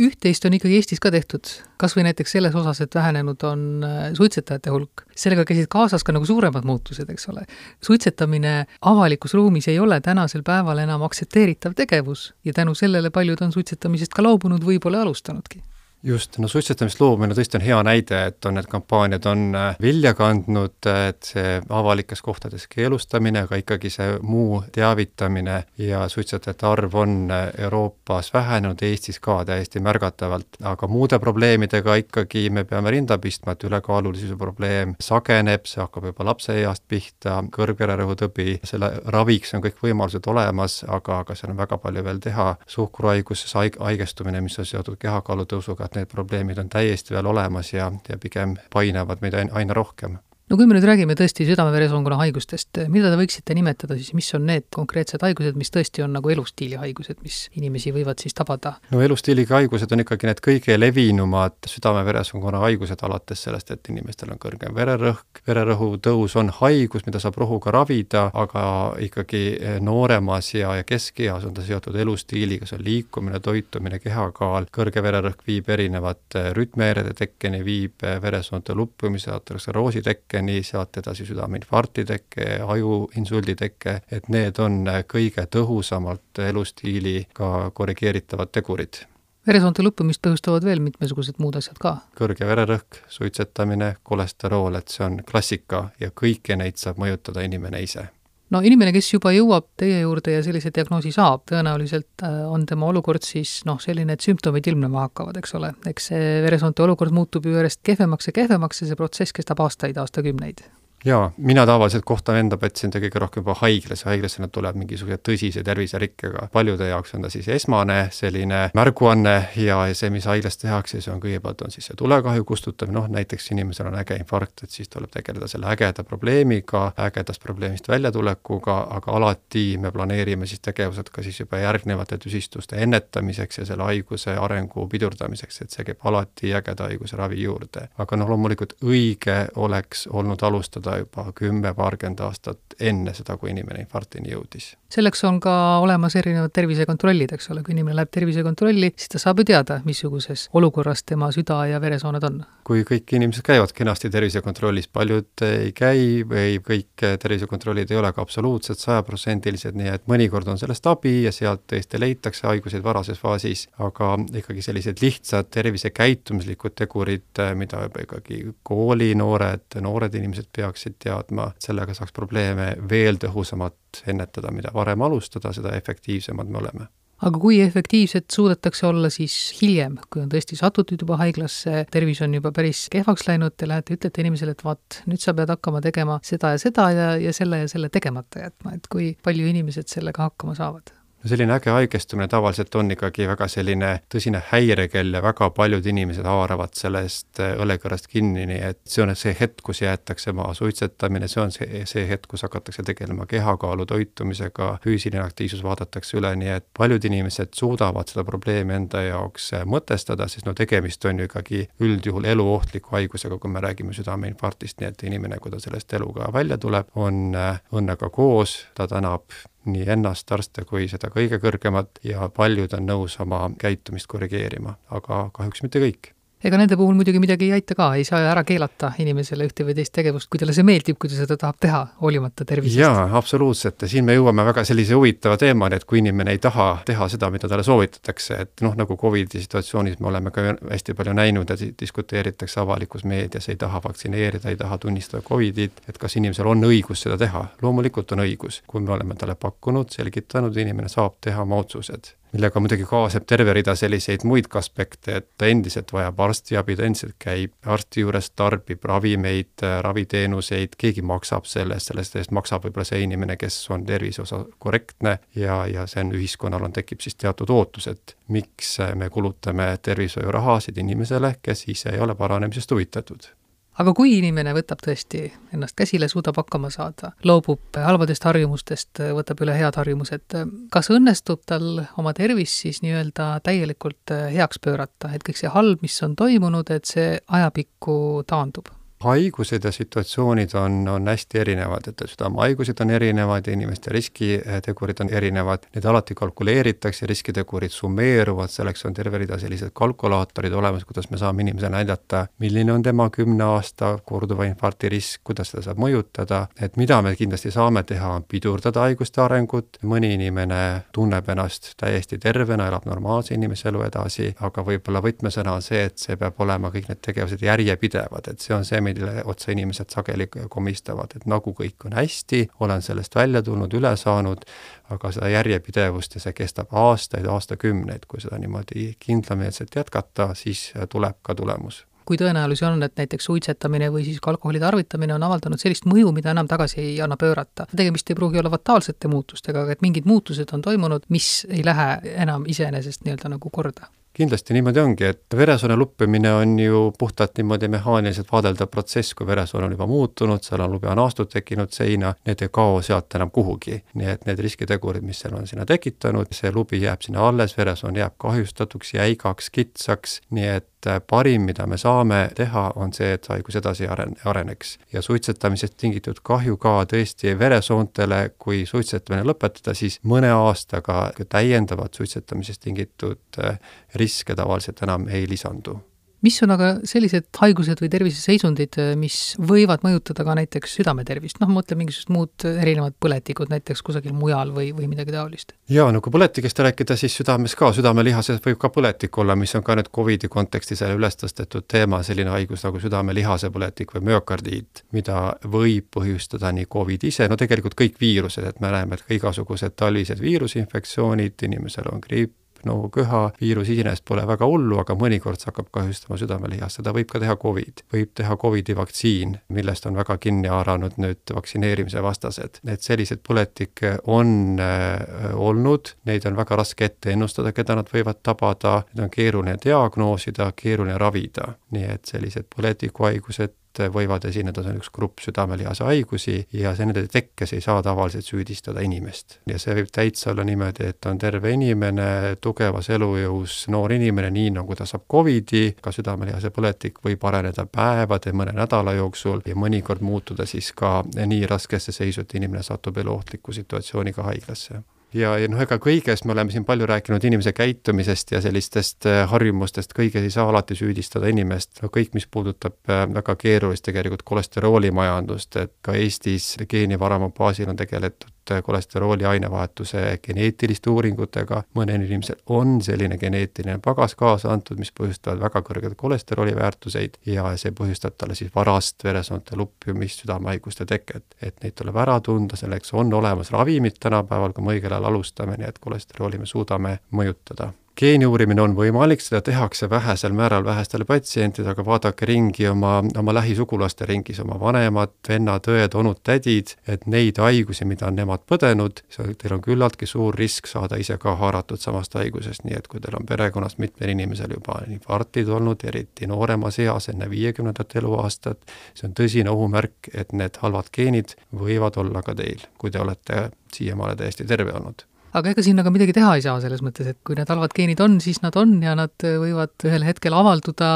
üht-teist 0.00 0.46
on 0.48 0.54
ikkagi 0.56 0.78
Eestis 0.78 1.00
ka 1.02 1.10
tehtud, 1.12 1.48
kas 1.80 1.94
või 1.96 2.06
näiteks 2.06 2.32
selles 2.32 2.54
osas, 2.56 2.80
et 2.80 2.94
vähenenud 2.94 3.42
on 3.44 3.64
äh, 3.84 3.98
suitsetajate 4.16 4.72
hulk. 4.72 5.04
sellega 5.16 5.44
käisid 5.44 5.68
kaasas 5.70 6.04
ka 6.04 6.14
nagu 6.16 6.26
suuremad 6.26 6.64
muutused, 6.64 7.10
eks 7.10 7.28
ole. 7.28 7.44
suitsetamine 7.84 8.54
avalikus 8.80 9.34
ruumis 9.34 9.68
ei 9.68 9.78
ole 9.78 10.00
tänasel 10.00 10.42
päeval 10.42 10.78
enam 10.78 11.02
aktsepteeritav 11.02 11.76
tegevus 11.76 12.32
ja 12.44 12.52
tänu 12.52 12.74
sellele 12.74 13.10
paljud 13.10 13.42
on 13.42 13.52
suitsetamisest 13.52 14.14
ka 14.14 14.22
loobunud 14.22 14.64
või 14.64 14.80
pole 14.80 14.98
alustanudki 14.98 15.62
just, 16.02 16.38
no 16.38 16.48
suitsetamist 16.50 17.00
loobumine 17.00 17.34
tõesti 17.36 17.58
on 17.58 17.64
hea 17.64 17.78
näide, 17.86 18.18
et 18.32 18.46
on 18.48 18.56
need 18.58 18.66
kampaaniad 18.70 19.26
on 19.30 19.44
äh, 19.56 19.76
vilja 19.82 20.14
kandnud, 20.18 20.74
et 21.08 21.28
see 21.32 21.60
avalikes 21.68 22.22
kohtades 22.24 22.66
keelustamine, 22.70 23.44
aga 23.46 23.60
ikkagi 23.60 23.90
see 23.92 24.16
muu 24.22 24.62
teavitamine 24.74 25.62
ja 25.78 26.02
suitsetajate 26.10 26.66
arv 26.66 26.96
on 26.98 27.16
äh, 27.30 27.44
Euroopas 27.66 28.32
vähenenud, 28.34 28.82
Eestis 28.82 29.20
ka 29.22 29.42
täiesti 29.46 29.80
märgatavalt, 29.80 30.58
aga 30.66 30.88
muude 30.90 31.18
probleemidega 31.22 31.96
ikkagi 32.02 32.48
me 32.50 32.64
peame 32.68 32.90
rinda 32.94 33.18
pistma, 33.22 33.54
et 33.54 33.64
ülekaalulisuse 33.68 34.36
probleem 34.38 34.96
sageneb, 35.00 35.66
see 35.70 35.82
hakkab 35.82 36.10
juba 36.10 36.26
lapseeast 36.32 36.86
pihta, 36.90 37.38
kõrgvererõhutõbi, 37.54 38.58
selle 38.66 38.90
raviks 39.14 39.54
on 39.54 39.62
kõik 39.64 39.78
võimalused 39.86 40.26
olemas, 40.26 40.82
aga, 40.88 41.22
aga 41.22 41.38
seal 41.38 41.54
on 41.54 41.62
väga 41.62 41.78
palju 41.82 42.04
veel 42.04 42.20
teha, 42.22 42.48
suhkruhaiguses 42.66 43.54
haig-, 43.58 43.78
haigestumine, 43.78 44.42
mis 44.42 44.58
on 44.58 44.66
seotud 44.66 44.98
kehakaalu 45.02 45.46
tõusuga, 45.46 45.91
et 45.92 46.00
need 46.00 46.12
probleemid 46.12 46.58
on 46.58 46.68
täiesti 46.72 47.14
veel 47.14 47.26
olemas 47.26 47.72
ja, 47.72 47.92
ja 48.08 48.18
pigem 48.18 48.56
painavad 48.72 49.20
meid 49.20 49.36
aina 49.52 49.74
rohkem 49.74 50.18
no 50.52 50.58
kui 50.60 50.66
me 50.68 50.76
nüüd 50.76 50.84
räägime 50.84 51.14
tõesti 51.16 51.46
südame-veresoonkonna 51.48 52.18
haigustest, 52.20 52.82
mida 52.92 53.08
te 53.08 53.16
võiksite 53.16 53.54
nimetada 53.56 53.96
siis, 53.96 54.10
mis 54.12 54.26
on 54.36 54.44
need 54.44 54.66
konkreetsed 54.74 55.22
haigused, 55.24 55.56
mis 55.56 55.72
tõesti 55.72 56.02
on 56.04 56.12
nagu 56.12 56.28
elustiili 56.28 56.76
haigused, 56.76 57.22
mis 57.24 57.46
inimesi 57.56 57.88
võivad 57.94 58.20
siis 58.20 58.36
tabada? 58.36 58.74
no 58.92 59.00
elustiiliga 59.00 59.56
haigused 59.56 59.94
on 59.96 60.04
ikkagi 60.04 60.28
need 60.28 60.42
kõige 60.44 60.76
levinumad 60.76 61.56
südame-veresoonkonna 61.72 62.60
haigused, 62.66 63.00
alates 63.00 63.46
sellest, 63.46 63.72
et 63.72 63.88
inimestel 63.94 64.34
on 64.34 64.40
kõrgem 64.42 64.76
vererõhk, 64.76 65.40
vererõhu 65.48 65.88
tõus 66.04 66.36
on 66.36 66.52
haigus, 66.58 67.06
mida 67.08 67.22
saab 67.22 67.40
rohuga 67.40 67.72
ravida, 67.78 68.26
aga 68.44 68.66
ikkagi 69.08 69.42
nooremas 69.80 70.52
ja, 70.58 70.76
ja 70.82 70.84
keskeas 70.84 71.48
on 71.48 71.56
ta 71.56 71.64
seotud 71.64 71.96
elustiiliga, 71.96 72.68
see 72.68 72.76
on 72.76 72.84
liikumine, 72.90 73.40
toitumine, 73.40 74.02
kehakaal, 74.04 74.68
kõrge 74.68 75.00
vererõhk 75.00 75.48
viib 75.48 75.72
erinevate 75.72 76.50
rütmihäirede 76.60 77.16
tekkeni, 77.16 77.64
viib 77.64 78.04
veresoonte 78.04 78.76
luppumise, 78.76 79.32
ateroskleroosi 79.32 80.04
tekkeni, 80.04 80.41
nii 80.46 80.62
sealt 80.66 80.96
edasi 81.02 81.26
südameinfarkti 81.28 82.04
teke, 82.08 82.48
ajuinsuldi 82.66 83.54
teke, 83.58 84.00
et 84.10 84.28
need 84.32 84.58
on 84.62 84.84
kõige 85.08 85.46
tõhusamalt 85.46 86.42
elustiiliga 86.48 87.70
korrigeeritavad 87.74 88.52
tegurid 88.52 89.04
veresoonte 89.46 89.82
lõppumist 89.82 90.22
põhjustavad 90.22 90.64
veel 90.66 90.82
mitmesugused 90.84 91.40
muud 91.42 91.56
asjad 91.58 91.78
ka? 91.82 91.96
kõrge 92.18 92.46
vererõhk, 92.46 93.02
suitsetamine, 93.10 93.96
kolesterool, 94.02 94.78
et 94.78 94.92
see 94.92 95.06
on 95.06 95.20
klassika 95.26 95.88
ja 96.00 96.12
kõiki 96.14 96.56
neid 96.58 96.78
saab 96.78 97.00
mõjutada 97.02 97.44
inimene 97.46 97.82
ise 97.82 98.08
no 98.52 98.60
inimene, 98.64 98.92
kes 98.94 99.08
juba 99.14 99.32
jõuab 99.34 99.70
teie 99.80 100.02
juurde 100.02 100.36
ja 100.36 100.42
sellise 100.44 100.72
diagnoosi 100.74 101.12
saab, 101.14 101.46
tõenäoliselt 101.50 102.26
äh, 102.26 102.42
on 102.48 102.66
tema 102.68 102.90
olukord 102.92 103.24
siis 103.26 103.60
noh, 103.68 103.80
selline, 103.82 104.16
et 104.16 104.24
sümptomid 104.24 104.68
ilmnema 104.72 105.06
hakkavad, 105.08 105.40
eks 105.40 105.56
ole. 105.58 105.72
eks 105.88 106.12
see 106.12 106.30
veresoonte 106.44 106.84
olukord 106.84 107.14
muutub 107.16 107.48
ju 107.48 107.56
järjest 107.56 107.82
kehvemaks 107.86 108.30
ja 108.30 108.36
kehvemaks 108.42 108.84
ja 108.84 108.90
see 108.90 109.00
protsess 109.00 109.36
kestab 109.36 109.62
aastaid, 109.64 109.98
aastakümneid 110.00 110.64
jaa, 111.04 111.32
mina 111.36 111.66
tavaliselt 111.66 112.04
kohtan 112.04 112.36
enda 112.36 112.56
patsiente 112.56 113.00
kõige 113.02 113.20
rohkem 113.20 113.42
juba 113.42 113.56
haiglas, 113.58 114.04
haiglasse 114.06 114.42
nad 114.42 114.52
tulevad 114.54 114.78
mingisuguse 114.78 115.18
tõsise 115.28 115.64
terviserikkega. 115.64 116.48
paljude 116.52 116.88
jaoks 116.88 117.14
on 117.14 117.22
ta 117.22 117.30
siis 117.30 117.48
esmane 117.48 118.08
selline 118.10 118.70
märguanne 118.74 119.48
ja 119.56 119.78
see, 119.94 120.10
mis 120.10 120.26
haiglas 120.30 120.58
tehakse, 120.58 121.00
see 121.00 121.12
on 121.12 121.20
kõigepealt 121.20 121.64
on 121.64 121.74
siis 121.74 121.86
see 121.90 121.98
tulekahju 121.98 122.44
kustutamine, 122.44 122.98
noh 122.98 123.08
näiteks 123.10 123.50
inimesel 123.50 123.86
on 123.90 123.98
äge 123.98 124.16
infarkt, 124.20 124.62
et 124.62 124.70
siis 124.70 124.88
tuleb 124.88 125.10
tegeleda 125.10 125.48
selle 125.50 125.66
ägeda 125.72 126.04
probleemiga, 126.04 126.92
ägedast 127.06 127.42
probleemist 127.42 127.88
väljatulekuga, 127.88 128.78
aga 128.90 129.16
alati 129.18 129.64
me 129.78 129.90
planeerime 129.90 130.46
siis 130.46 130.60
tegevused 130.60 131.10
ka 131.10 131.22
siis 131.22 131.40
juba 131.40 131.58
järgnevate 131.58 132.18
tüsistuste 132.18 132.78
ennetamiseks 132.78 133.58
ja 133.58 133.66
selle 133.66 133.88
haiguse 133.90 134.36
arengu 134.38 134.86
pidurdamiseks, 134.88 135.60
et 135.62 135.74
see 135.74 135.90
käib 135.90 136.06
alati 136.06 136.54
ägeda 136.54 136.86
haiguse 136.90 137.16
ravi 137.16 137.42
juurde. 137.42 137.88
aga 137.98 138.16
noh, 138.16 138.28
loomulikult 138.28 138.76
õige 138.84 139.48
oleks 139.56 140.06
olnud 140.06 140.42
alustada 140.42 140.91
seda 140.92 141.00
juba 141.00 141.32
kümme, 141.34 141.72
paarkümmend 141.74 142.20
aastat 142.20 142.76
enne 142.80 143.12
seda, 143.14 143.36
kui 143.40 143.52
inimene 143.52 143.82
infarktini 143.82 144.32
jõudis. 144.32 144.76
selleks 144.92 145.24
on 145.24 145.38
ka 145.40 145.52
olemas 145.80 146.16
erinevad 146.20 146.52
tervisekontrollid, 146.52 147.32
eks 147.32 147.48
ole, 147.50 147.62
kui 147.64 147.72
inimene 147.72 147.96
läheb 147.96 148.10
tervisekontrolli, 148.12 148.92
siis 148.96 149.08
ta 149.08 149.20
saab 149.22 149.40
ju 149.40 149.46
teada, 149.48 149.80
missuguses 149.84 150.48
olukorras 150.52 151.02
tema 151.04 151.30
süda 151.32 151.62
ja 151.70 151.80
veresooned 151.80 152.24
on. 152.28 152.42
kui 152.64 152.84
kõik 152.84 153.14
inimesed 153.16 153.42
käivad 153.46 153.72
kenasti 153.72 154.10
tervisekontrollis, 154.10 154.88
paljud 154.88 155.44
ei 155.46 155.72
käi 155.72 156.22
või 156.28 156.58
kõik 156.60 157.06
tervisekontrollid 157.22 157.90
ei 157.90 157.96
ole 157.98 158.12
ka 158.12 158.22
absoluutselt 158.22 158.78
sajaprotsendilised, 158.78 159.74
nii 159.74 159.94
et 159.94 160.06
mõnikord 160.06 160.48
on 160.48 160.60
sellest 160.60 160.86
abi 160.86 161.22
ja 161.24 161.32
sealt 161.32 161.64
tõesti 161.72 162.00
leitakse 162.00 162.46
haiguseid 162.46 162.84
varases 162.84 163.18
faasis, 163.18 163.66
aga 163.78 164.14
ikkagi 164.42 164.62
sellised 164.62 165.00
lihtsad 165.02 165.48
tervisekäitumuslikud 165.50 166.76
tegurid, 166.76 167.42
mida 167.56 167.86
juba 167.88 168.04
ikkagi 168.04 168.44
koolinoored, 168.62 169.80
noored 169.80 170.14
inimesed 170.20 170.52
peaks 170.52 170.81
peaksid 170.82 170.98
teadma, 171.02 171.52
sellega 171.58 171.94
saaks 171.94 172.12
probleeme 172.12 172.74
veel 172.88 173.18
tõhusamalt 173.20 174.02
ennetada, 174.06 174.50
mida 174.52 174.72
varem 174.74 175.02
alustada, 175.02 175.52
seda 175.52 175.76
efektiivsemad 175.76 176.48
me 176.48 176.58
oleme 176.58 176.88
aga 177.22 177.38
kui 177.38 177.60
efektiivsed 177.62 178.24
suudetakse 178.34 178.86
olla 178.88 179.06
siis 179.08 179.52
hiljem, 179.60 179.94
kui 180.10 180.24
on 180.24 180.28
tõesti 180.28 180.56
satutud 180.58 181.04
juba 181.04 181.20
haiglasse, 181.20 181.84
tervis 181.94 182.18
on 182.26 182.34
juba 182.34 182.50
päris 182.50 182.88
kehvaks 182.90 183.28
läinud, 183.28 183.54
te 183.54 183.68
lähete, 183.70 183.94
ütlete 183.94 184.24
inimesele, 184.24 184.56
et 184.56 184.64
vaat, 184.66 185.04
nüüd 185.06 185.22
sa 185.22 185.30
pead 185.30 185.52
hakkama 185.54 185.78
tegema 185.84 186.18
seda 186.26 186.50
ja 186.56 186.58
seda 186.58 186.88
ja, 186.90 187.06
ja 187.22 187.30
selle 187.32 187.62
ja 187.62 187.68
selle 187.70 187.92
tegemata 187.94 188.42
jätma, 188.42 188.74
et 188.74 188.90
kui 188.90 189.12
palju 189.22 189.46
inimesed 189.54 189.86
sellega 189.86 190.26
hakkama 190.32 190.56
saavad? 190.58 190.90
No 191.22 191.28
selline 191.28 191.54
äge 191.54 191.70
haigestumine 191.70 192.28
tavaliselt 192.28 192.74
on 192.74 192.90
ikkagi 192.90 193.26
väga 193.30 193.46
selline 193.48 193.90
tõsine 194.12 194.40
häirekell 194.50 195.14
ja 195.14 195.22
väga 195.22 195.50
paljud 195.54 195.86
inimesed 195.86 196.26
haaravad 196.26 196.74
sellest 196.78 197.40
äh, 197.40 197.54
õlekõrrest 197.62 198.08
kinni, 198.10 198.46
nii 198.50 198.60
et 198.72 198.80
see 198.88 199.04
on 199.04 199.14
see 199.16 199.34
hetk, 199.38 199.62
kus 199.62 199.82
jäetakse 199.84 200.34
maha 200.36 200.54
suitsetamine, 200.58 201.28
see 201.30 201.42
on 201.42 201.54
see, 201.54 201.84
see 201.88 202.06
hetk, 202.08 202.26
kus 202.30 202.42
hakatakse 202.46 202.82
tegelema 202.86 203.26
kehakaalu 203.30 203.86
toitumisega, 203.86 204.72
füüsiline 204.84 205.22
aktiivsus 205.22 205.62
vaadatakse 205.64 206.18
üle, 206.18 206.34
nii 206.38 206.54
et 206.56 206.66
paljud 206.78 207.04
inimesed 207.06 207.54
suudavad 207.58 208.10
seda 208.10 208.26
probleemi 208.26 208.76
enda 208.80 209.04
jaoks 209.06 209.52
äh, 209.58 209.66
mõtestada, 209.68 210.28
sest 210.32 210.48
no 210.48 210.56
tegemist 210.58 211.04
on 211.06 211.22
ju 211.22 211.30
ikkagi 211.30 211.64
üldjuhul 211.82 212.26
eluohtliku 212.34 212.98
haigusega, 212.98 213.38
kui 213.38 213.52
me 213.52 213.62
räägime 213.62 213.94
südameinfarktist, 213.96 214.80
nii 214.80 214.90
et 214.90 215.06
inimene, 215.06 215.38
kui 215.42 215.54
ta 215.54 215.62
sellest 215.62 215.92
eluga 215.98 216.32
välja 216.34 216.58
tuleb, 216.58 216.90
on 216.98 217.24
äh, 217.38 217.62
õnnega 217.72 218.10
koos, 218.10 218.58
ta 218.74 218.90
tänab 218.90 219.30
nii 219.64 219.84
ennast, 219.94 220.32
arste 220.32 220.64
kui 220.68 220.88
seda 220.90 221.10
kõige 221.12 221.38
kõrgemat 221.42 222.02
ja 222.06 222.28
paljud 222.34 222.74
on 222.78 222.88
nõus 222.88 223.18
oma 223.22 223.44
käitumist 223.58 224.10
korrigeerima, 224.10 224.76
aga 224.90 225.28
kahjuks 225.34 225.62
mitte 225.62 225.82
kõik 225.82 226.12
ega 226.44 226.58
nende 226.58 226.76
puhul 226.78 226.96
muidugi 226.98 227.20
midagi 227.22 227.46
ei 227.48 227.58
aita 227.58 227.76
ka, 227.78 227.88
ei 227.98 228.04
saa 228.06 228.22
ära 228.32 228.42
keelata 228.46 228.92
inimesele 229.02 229.46
ühte 229.46 229.66
või 229.66 229.76
teist 229.78 229.92
tegevust, 229.94 230.28
kui 230.30 230.40
talle 230.42 230.54
see 230.56 230.66
meeldib, 230.66 230.98
kui 231.00 231.10
ta 231.10 231.18
seda 231.18 231.36
tahab 231.38 231.58
teha, 231.62 231.80
hoolimata 232.02 232.46
tervisest. 232.48 232.80
jaa, 232.80 233.04
absoluutselt 233.18 233.82
ja 233.82 233.90
siin 233.92 234.06
me 234.08 234.16
jõuame 234.16 234.44
väga 234.48 234.64
sellise 234.66 234.96
huvitava 234.98 235.38
teemani, 235.38 235.78
et 235.78 235.86
kui 235.88 236.00
inimene 236.02 236.34
ei 236.34 236.40
taha 236.42 236.68
teha 236.86 237.08
seda, 237.12 237.30
mida 237.34 237.50
talle 237.50 237.66
soovitatakse, 237.66 238.38
et 238.46 238.64
noh, 238.66 238.74
nagu 238.78 238.96
Covidi 238.98 239.42
situatsioonis 239.42 240.00
me 240.00 240.10
oleme 240.10 240.32
ka 240.34 240.48
hästi 240.56 240.96
palju 240.98 241.14
näinud 241.18 241.50
ja 241.50 241.58
diskuteeritakse 241.80 242.60
avalikus 242.60 243.06
meedias, 243.08 243.48
ei 243.48 243.60
taha 243.60 243.82
vaktsineerida, 243.84 244.50
ei 244.50 244.58
taha 244.58 244.78
tunnistada 244.82 245.22
Covidit, 245.26 245.84
et 245.88 245.98
kas 245.98 246.18
inimesel 246.18 246.50
on 246.50 246.66
õigus 246.66 247.06
seda 247.06 247.18
teha. 247.18 247.44
loomulikult 247.62 248.12
on 248.12 248.26
õigus, 248.26 248.62
kui 248.66 248.82
me 248.82 248.92
oleme 248.96 249.14
talle 249.14 249.38
pakkunud, 249.38 249.94
selgitanud, 249.94 250.56
inimene 250.56 250.90
saab 250.90 251.20
teha 251.22 251.46
oma 251.46 251.62
otsused 251.62 252.16
millega 252.32 252.60
muidugi 252.60 252.86
kaasneb 252.88 253.26
terve 253.28 253.52
rida 253.56 253.74
selliseid 253.78 254.24
muid 254.28 254.48
aspekte, 254.58 255.16
et 255.20 255.28
ta 255.38 255.48
endiselt 255.50 255.92
vajab 255.92 256.20
arstiabi, 256.26 256.76
ta 256.76 256.86
endiselt 256.86 257.16
käib 257.22 257.52
arsti 257.74 258.04
juures, 258.04 258.30
tarbib 258.36 258.84
ravimeid, 258.88 259.64
raviteenuseid, 259.84 260.78
keegi 260.78 261.04
maksab 261.06 261.48
selle 261.50 261.76
eest, 261.76 261.92
sellest 261.92 262.16
eest 262.20 262.32
maksab 262.32 262.66
võib-olla 262.66 262.88
see 262.88 263.02
inimene, 263.04 263.36
kes 263.40 263.58
on 263.74 263.84
tervise 263.88 264.24
osa 264.24 264.42
korrektne 264.58 265.18
ja, 265.36 265.62
ja 265.66 265.86
see 265.90 266.04
on 266.06 266.14
ühiskonnal 266.16 266.64
on, 266.68 266.72
tekib 266.72 267.04
siis 267.04 267.18
teatud 267.20 267.50
ootused, 267.50 268.16
miks 268.32 268.78
me 268.96 269.10
kulutame 269.12 269.68
tervishoiurahasid 269.82 270.80
inimesele, 270.80 271.36
kes 271.42 271.68
ise 271.68 271.94
ei 271.96 272.00
ole 272.00 272.16
paranemisest 272.18 272.76
huvitatud 272.76 273.32
aga 273.80 273.94
kui 273.96 274.16
inimene 274.18 274.52
võtab 274.56 274.82
tõesti 274.84 275.24
ennast 275.54 275.76
käsile, 275.78 276.08
suudab 276.10 276.36
hakkama 276.42 276.70
saada, 276.72 277.12
loobub 277.24 277.78
halbadest 277.78 278.26
harjumustest, 278.28 279.00
võtab 279.16 279.40
üle 279.44 279.56
head 279.56 279.78
harjumused, 279.80 280.36
kas 280.74 280.92
õnnestub 280.92 281.42
tal 281.48 281.86
oma 282.00 282.12
tervis 282.16 282.54
siis 282.64 282.82
nii-öelda 282.84 283.32
täielikult 283.46 284.14
heaks 284.34 284.60
pöörata, 284.62 285.14
et 285.14 285.24
kõik 285.26 285.40
see 285.40 285.52
halb, 285.52 285.82
mis 285.84 285.98
on 286.04 286.16
toimunud, 286.18 286.70
et 286.74 286.88
see 286.88 287.18
ajapikku 287.26 287.96
taandub? 288.28 288.70
Haigused 289.02 289.64
ja 289.64 289.72
situatsioonid 289.72 290.54
on, 290.58 290.88
on 290.88 291.08
hästi 291.08 291.38
erinevad, 291.38 291.88
et 291.88 292.02
südamehaigused 292.06 292.80
on 292.80 292.90
erinevad 292.90 293.46
ja 293.46 293.52
inimeste 293.52 293.90
riskitegurid 293.94 295.00
on 295.00 295.10
erinevad, 295.10 295.66
need 295.74 295.84
alati 295.84 296.14
kalkuleeritakse, 296.14 297.06
riskitegurid 297.06 297.70
summeeruvad, 297.74 298.50
selleks 298.52 298.86
on 298.86 298.94
terve 298.94 299.18
rida 299.22 299.38
sellised 299.38 299.72
kalkulaatorid 299.74 300.52
olemas, 300.52 300.84
kuidas 300.84 301.10
me 301.10 301.18
saame 301.18 301.42
inimesele 301.42 301.70
näidata, 301.76 302.26
milline 302.38 302.72
on 302.72 302.82
tema 302.82 303.08
kümne 303.10 303.44
aasta 303.44 303.96
korduva 304.06 304.46
infarkti 304.48 304.88
risk, 304.92 305.20
kuidas 305.24 305.52
seda 305.52 305.64
saab 305.66 305.82
mõjutada, 305.82 306.44
et 306.60 306.76
mida 306.80 307.00
me 307.02 307.14
kindlasti 307.18 307.50
saame 307.54 307.82
teha, 307.88 308.14
on 308.18 308.26
pidurdada 308.28 308.86
haiguste 308.86 309.22
arengut, 309.24 309.80
mõni 309.82 310.12
inimene 310.16 310.62
tunneb 310.92 311.28
ennast 311.32 311.72
täiesti 311.80 312.18
tervena, 312.22 312.68
elab 312.70 312.86
normaalse 312.86 313.34
inimese 313.34 313.68
elu 313.70 313.86
edasi, 313.88 314.30
aga 314.40 314.64
võib-olla 314.66 315.02
võtmesõna 315.04 315.56
on 315.56 315.64
see, 315.64 315.84
et 315.88 315.98
see 315.98 316.16
peab 316.20 316.40
olema 316.42 316.70
kõik 316.74 316.90
need 316.90 317.02
tegevused 317.04 317.42
järjepidevad, 317.42 318.28
et 318.32 318.44
see 318.44 318.54
on 318.56 318.66
see, 318.68 318.80
mille 318.92 319.22
otsa 319.24 319.52
inimesed 319.52 319.90
sageli 319.90 320.28
komistavad, 320.48 321.16
et 321.16 321.26
nagu 321.26 321.54
kõik 321.58 321.86
on 321.88 321.96
hästi, 321.96 322.48
olen 322.60 322.82
sellest 322.82 323.14
välja 323.16 323.42
tulnud, 323.42 323.72
üle 323.74 323.94
saanud, 323.96 324.44
aga 324.92 325.12
seda 325.12 325.30
järjepidevust 325.32 326.18
ja 326.18 326.26
see 326.26 326.36
kestab 326.36 326.74
aastaid, 326.76 327.26
aastakümneid, 327.26 328.04
kui 328.08 328.20
seda 328.20 328.38
niimoodi 328.42 328.92
kindlameelselt 329.00 329.80
jätkata, 329.80 330.32
siis 330.38 330.70
tuleb 330.92 331.22
ka 331.22 331.34
tulemus 331.34 331.86
kui 332.06 332.18
tõenäoline 332.18 332.66
on, 332.66 332.82
et 332.82 332.96
näiteks 332.98 333.28
suitsetamine 333.30 333.86
või 333.94 334.02
siis 334.02 334.18
ka 334.20 334.32
alkoholi 334.32 334.60
tarvitamine 334.60 335.14
on 335.14 335.22
avaldanud 335.22 335.60
sellist 335.62 335.86
mõju, 335.86 336.10
mida 336.12 336.32
enam 336.34 336.48
tagasi 336.50 336.80
ei 336.82 337.00
anna 337.00 337.16
pöörata. 337.16 337.66
tegemist 337.76 338.10
ei 338.10 338.18
pruugi 338.18 338.42
olla 338.42 338.50
fataalsete 338.50 339.08
muutustega, 339.08 339.62
aga 339.62 339.72
et 339.72 339.86
mingid 339.86 340.04
muutused 340.10 340.50
on 340.52 340.62
toimunud, 340.62 341.06
mis 341.08 341.46
ei 341.48 341.64
lähe 341.64 341.98
enam 342.26 342.44
iseenesest 342.48 343.06
nii-öelda 343.06 343.36
nagu 343.36 343.50
korda 343.50 343.86
kindlasti 344.12 344.54
niimoodi 344.54 344.80
ongi, 344.80 345.04
et 345.04 345.36
veresoone 345.36 345.76
luppimine 345.76 346.32
on 346.34 346.58
ju 346.58 346.82
puhtalt 346.98 347.38
niimoodi 347.38 347.68
mehaaniliselt 347.68 348.32
vaadeldav 348.32 348.68
protsess, 348.72 349.14
kui 349.14 349.26
veresoon 349.26 349.64
on 349.64 349.76
juba 349.76 349.86
muutunud, 349.86 350.42
seal 350.44 350.64
on 350.64 350.72
lubjanaastud 350.76 351.30
tekkinud 351.32 351.72
seina, 351.72 352.14
need 352.26 352.42
ei 352.44 352.52
kao 352.52 352.82
sealt 352.82 353.14
enam 353.14 353.30
kuhugi. 353.30 353.82
nii 353.94 354.10
et 354.10 354.26
need 354.26 354.38
riskitegurid, 354.38 355.04
mis 355.04 355.20
seal 355.20 355.36
on 355.36 355.46
sinna 355.46 355.66
tekitanud, 355.68 356.32
see 356.32 356.52
lubi 356.52 356.82
jääb 356.82 357.02
sinna 357.04 357.28
alles, 357.28 357.56
veresoon 357.56 357.96
jääb 357.96 358.18
kahjustatuks, 358.18 358.94
jäigaks, 358.94 359.50
kitsaks, 359.50 360.20
nii 360.30 360.48
et 360.56 360.68
äh, 360.86 361.00
parim, 361.06 361.46
mida 361.48 361.66
me 361.66 361.78
saame 361.78 362.30
teha, 362.36 362.64
on 362.76 362.92
see, 362.96 363.12
et 363.16 363.28
haigus 363.30 363.56
edasi 363.60 363.86
aren-, 363.90 364.16
areneks. 364.24 364.78
ja 364.92 365.02
suitsetamisest 365.02 365.76
tingitud 365.76 366.22
kahju 366.22 366.56
ka 366.56 366.74
tõesti 366.92 367.36
veresoontele, 367.38 368.22
kui 368.38 368.64
suitsetamine 368.66 369.26
lõpetada, 369.28 369.74
siis 369.74 370.00
mõne 370.02 370.32
aastaga 370.34 371.12
täiendavat 371.28 371.94
suitsetamisest 371.94 372.62
tingitud 372.62 373.40
äh, 373.44 373.58
riske 373.94 374.34
tavaliselt 374.34 374.82
enam 374.82 375.08
ei 375.08 375.28
lisandu 375.28 375.80
mis 376.22 376.38
on 376.44 376.54
aga 376.54 376.68
sellised 376.88 377.28
haigused 377.40 377.82
või 377.82 377.90
terviseseisundid, 377.92 378.78
mis 378.98 379.18
võivad 379.42 379.84
mõjutada 379.86 380.24
ka 380.26 380.36
näiteks 380.38 380.76
südametervist, 380.78 381.40
noh, 381.42 381.50
mõtle 381.52 381.76
mingisugused 381.78 382.12
muud 382.14 382.46
erinevad 382.52 382.96
põletikud 383.02 383.50
näiteks 383.52 383.82
kusagil 383.84 384.14
mujal 384.16 384.52
või, 384.54 384.70
või 384.76 384.88
midagi 384.90 385.14
taolist? 385.14 385.56
jaa, 385.72 385.88
no 385.92 386.02
kui 386.04 386.12
põletikest 386.14 386.58
rääkida, 386.62 386.96
siis 387.00 387.16
südames 387.18 387.56
ka, 387.58 387.72
südamelihases 387.74 388.42
võib 388.44 388.60
ka 388.62 388.70
põletik 388.74 389.18
olla, 389.18 389.36
mis 389.38 389.54
on 389.58 389.64
ka 389.66 389.76
nüüd 389.78 389.90
Covidi 389.94 390.30
kontekstis 390.32 390.84
üles 390.86 391.18
tõstetud 391.18 391.66
teema, 391.68 392.02
selline 392.06 392.32
haigus 392.34 392.64
nagu 392.66 392.80
südamelihase 392.82 393.50
põletik 393.54 393.94
või 393.96 394.12
müokardiit, 394.12 394.84
mida 394.92 395.34
võib 395.48 395.88
põhjustada 395.94 396.52
nii 396.54 396.68
Covid 396.72 397.08
ise, 397.08 397.28
no 397.28 397.38
tegelikult 397.40 397.76
kõik 397.78 397.98
viirused, 398.00 398.46
et 398.46 398.60
me 398.60 398.70
näeme, 398.74 398.98
et 398.98 399.06
ka 399.06 399.16
igasugused 399.16 399.76
talvised 399.76 400.20
viirusinfektsioonid, 400.22 401.36
inimesel 401.48 401.90
on 401.92 402.02
griip, 402.04 402.34
no 402.68 402.76
köha 402.92 403.22
viirus 403.40 403.70
iseenesest 403.72 404.04
pole 404.08 404.24
väga 404.28 404.46
hullu, 404.48 404.78
aga 404.82 404.96
mõnikord 404.98 405.40
see 405.40 405.50
hakkab 405.50 405.70
kahjustama 405.74 406.18
südamelihast, 406.20 406.80
seda 406.80 406.94
võib 406.96 407.10
ka 407.10 407.20
teha 407.22 407.36
Covid. 407.42 407.84
võib 407.92 408.12
teha 408.18 408.36
Covidi 408.36 408.76
vaktsiin, 408.78 409.36
millest 409.56 409.86
on 409.86 409.96
väga 409.98 410.16
kinni 410.22 410.50
haaranud 410.52 410.98
nüüd 411.02 411.34
vaktsineerimise 411.34 412.02
vastased. 412.02 412.60
et 412.66 412.82
selliseid 412.82 413.22
põletikke 413.28 413.96
on 414.06 414.60
äh, 414.60 415.32
olnud, 415.34 415.94
neid 416.08 416.26
on 416.26 416.36
väga 416.36 416.56
raske 416.62 416.84
ette 416.90 417.12
ennustada, 417.12 417.52
keda 417.52 417.76
nad 417.78 417.90
võivad 417.92 418.22
tabada, 418.22 418.82
neid 418.92 419.06
on 419.06 419.10
keeruline 419.10 419.56
diagnoosida, 419.64 420.52
keeruline 420.56 420.98
ravida. 420.98 421.54
nii 421.72 421.88
et 421.96 422.06
sellised 422.06 422.48
põletikuhaigused 422.54 423.56
võivad 423.92 424.24
esineda, 424.28 424.62
see 424.62 424.72
on 424.74 424.80
üks 424.80 424.90
grupp 424.92 425.22
südamelihase 425.24 425.84
haigusi 425.86 426.36
ja 426.56 426.74
see 426.76 426.86
nende 426.88 427.06
tekkes 427.10 427.54
ei 427.56 427.64
saa 427.64 427.82
tavaliselt 427.82 428.26
süüdistada 428.26 428.84
inimest. 428.84 429.38
ja 429.46 429.58
see 429.58 429.74
võib 429.78 429.90
täitsa 429.92 430.30
olla 430.32 430.44
niimoodi, 430.44 430.86
et 430.92 431.06
on 431.06 431.18
terve 431.18 431.52
inimene, 431.52 432.36
tugevas 432.40 432.90
elujõus 432.90 433.66
noor 433.72 433.92
inimene, 433.92 434.30
nii 434.30 434.54
nagu 434.58 434.76
ta 434.78 434.86
saab 434.88 435.06
Covidi, 435.10 435.76
ka 435.80 435.92
südamelihase 435.92 436.50
põletik 436.50 437.02
võib 437.04 437.24
areneda 437.28 437.66
päevade, 437.66 438.32
mõne 438.32 438.54
nädala 438.56 438.96
jooksul 438.98 439.42
ja 439.46 439.56
mõnikord 439.56 440.02
muutuda 440.02 440.46
siis 440.46 440.72
ka 440.76 441.02
nii 441.16 441.46
raskesse 441.46 441.92
seisu, 441.92 442.22
et 442.22 442.34
inimene 442.34 442.62
satub 442.62 442.98
eluohtliku 442.98 443.52
situatsiooniga 443.52 444.22
haiglasse 444.30 444.82
ja, 445.14 445.32
ja 445.38 445.48
noh, 445.50 445.60
ega 445.62 445.78
kõiges 445.82 446.24
me 446.24 446.34
oleme 446.34 446.52
siin 446.54 446.64
palju 446.68 446.86
rääkinud 446.88 447.24
inimese 447.24 447.52
käitumisest 447.56 448.34
ja 448.34 448.40
sellistest 448.44 449.06
äh, 449.08 449.22
harjumustest, 449.30 449.94
kõiges 449.96 450.26
ei 450.26 450.34
saa 450.34 450.48
alati 450.50 450.76
süüdistada 450.78 451.30
inimest, 451.32 451.82
no 451.82 451.90
kõik, 451.92 452.12
mis 452.16 452.26
puudutab 452.30 452.78
äh, 452.90 453.04
väga 453.14 453.36
keerulist 453.40 453.84
tegelikult 453.88 454.24
kolesteroolimajandust, 454.28 455.56
et 455.62 455.74
ka 455.84 455.96
Eestis 455.98 456.54
geenivaramu 456.68 457.32
baasil 457.36 457.70
on 457.72 457.78
tegeletud 457.78 458.32
kolesterooli 458.62 459.24
ainevahetuse 459.24 460.18
geneetiliste 460.26 460.90
uuringutega, 460.90 461.62
mõnel 461.74 462.06
inimesel 462.06 462.40
on 462.46 462.80
selline 462.82 463.18
geneetiline 463.18 463.78
pagas 463.84 464.14
kaasa 464.18 464.52
antud, 464.52 464.80
mis 464.82 464.92
põhjustavad 464.98 465.40
väga 465.42 465.62
kõrgeid 465.66 465.96
kolesterooli 465.96 466.56
väärtuseid 466.56 467.18
ja 467.26 467.46
see 467.56 467.74
põhjustab 467.76 468.16
talle 468.18 468.34
siis 468.38 468.54
varast 468.54 469.04
veresoonte 469.04 469.56
luppimist, 469.56 470.24
südamehaiguste 470.24 470.86
teket. 470.86 471.24
et 471.42 471.62
neid 471.62 471.74
tuleb 471.78 471.96
ära 471.96 472.20
tunda, 472.20 472.56
selleks 472.56 472.94
on 472.94 473.14
olemas 473.14 473.50
ravimid 473.50 474.00
tänapäeval, 474.00 474.52
kui 474.52 474.64
me 474.64 474.74
õigel 474.76 474.92
ajal 474.92 475.10
alustame, 475.12 475.56
nii 475.58 475.68
et 475.68 475.78
kolesterooli 475.78 476.38
me 476.38 476.46
suudame 476.46 476.98
mõjutada 477.10 477.72
geeni 478.00 478.26
uurimine 478.26 478.62
on 478.62 478.74
võimalik, 478.76 479.20
seda 479.20 479.40
tehakse 479.44 479.88
vähesel 479.90 480.32
määral 480.36 480.64
vähestele 480.64 481.04
patsientidele, 481.04 481.72
aga 481.74 481.84
vaadake 481.84 482.26
ringi 482.26 482.66
oma, 482.68 483.02
oma 483.18 483.34
lähisugulaste 483.34 484.06
ringis, 484.08 484.40
oma 484.40 484.58
vanemad, 484.60 485.12
vennad, 485.28 485.68
õed, 485.68 485.96
onud, 485.98 486.22
tädid, 486.24 486.74
et 486.88 487.06
neid 487.06 487.38
haigusi, 487.42 487.84
mida 487.88 488.08
on 488.08 488.16
nemad 488.16 488.44
põdenud, 488.48 489.04
teil 489.16 489.56
on 489.56 489.62
küllaltki 489.64 490.08
suur 490.08 490.36
risk 490.38 490.70
saada 490.70 490.96
ise 491.00 491.18
ka 491.22 491.36
haaratud 491.40 491.80
samast 491.82 492.16
haigusest, 492.18 492.64
nii 492.64 492.78
et 492.80 492.88
kui 492.88 493.00
teil 493.02 493.18
on 493.20 493.28
perekonnas 493.28 493.78
mitmel 493.82 494.14
inimesel 494.14 494.56
juba 494.56 494.80
infarktid 494.88 495.52
olnud, 495.52 495.84
eriti 495.84 496.26
nooremas 496.30 496.80
eas, 496.82 497.10
enne 497.12 497.30
viiekümnendat 497.30 497.96
eluaastat, 498.00 498.74
see 498.94 499.08
on 499.10 499.16
tõsine 499.18 499.52
ohumärk, 499.52 500.12
et 500.14 500.32
need 500.32 500.58
halvad 500.64 500.90
geenid 500.94 501.36
võivad 501.52 502.00
olla 502.00 502.24
ka 502.24 502.36
teil, 502.38 502.64
kui 502.78 502.90
te 502.90 503.00
olete 503.02 503.48
siiamaale 503.72 504.16
täiesti 504.16 504.48
terve 504.48 504.72
olnud 504.76 505.06
aga 505.32 505.54
ega 505.54 505.64
siin 505.64 505.80
aga 505.80 505.92
midagi 505.94 506.16
teha 506.16 506.34
ei 506.36 506.44
saa, 506.44 506.58
selles 506.62 506.82
mõttes, 506.84 507.14
et 507.14 507.20
kui 507.24 507.38
need 507.38 507.48
halvad 507.48 507.72
geenid 507.76 508.02
on, 508.04 508.18
siis 508.24 508.42
nad 508.44 508.56
on 508.60 508.76
ja 508.84 508.96
nad 508.98 509.14
võivad 509.22 509.88
ühel 509.88 510.04
hetkel 510.08 510.36
avalduda 510.36 510.90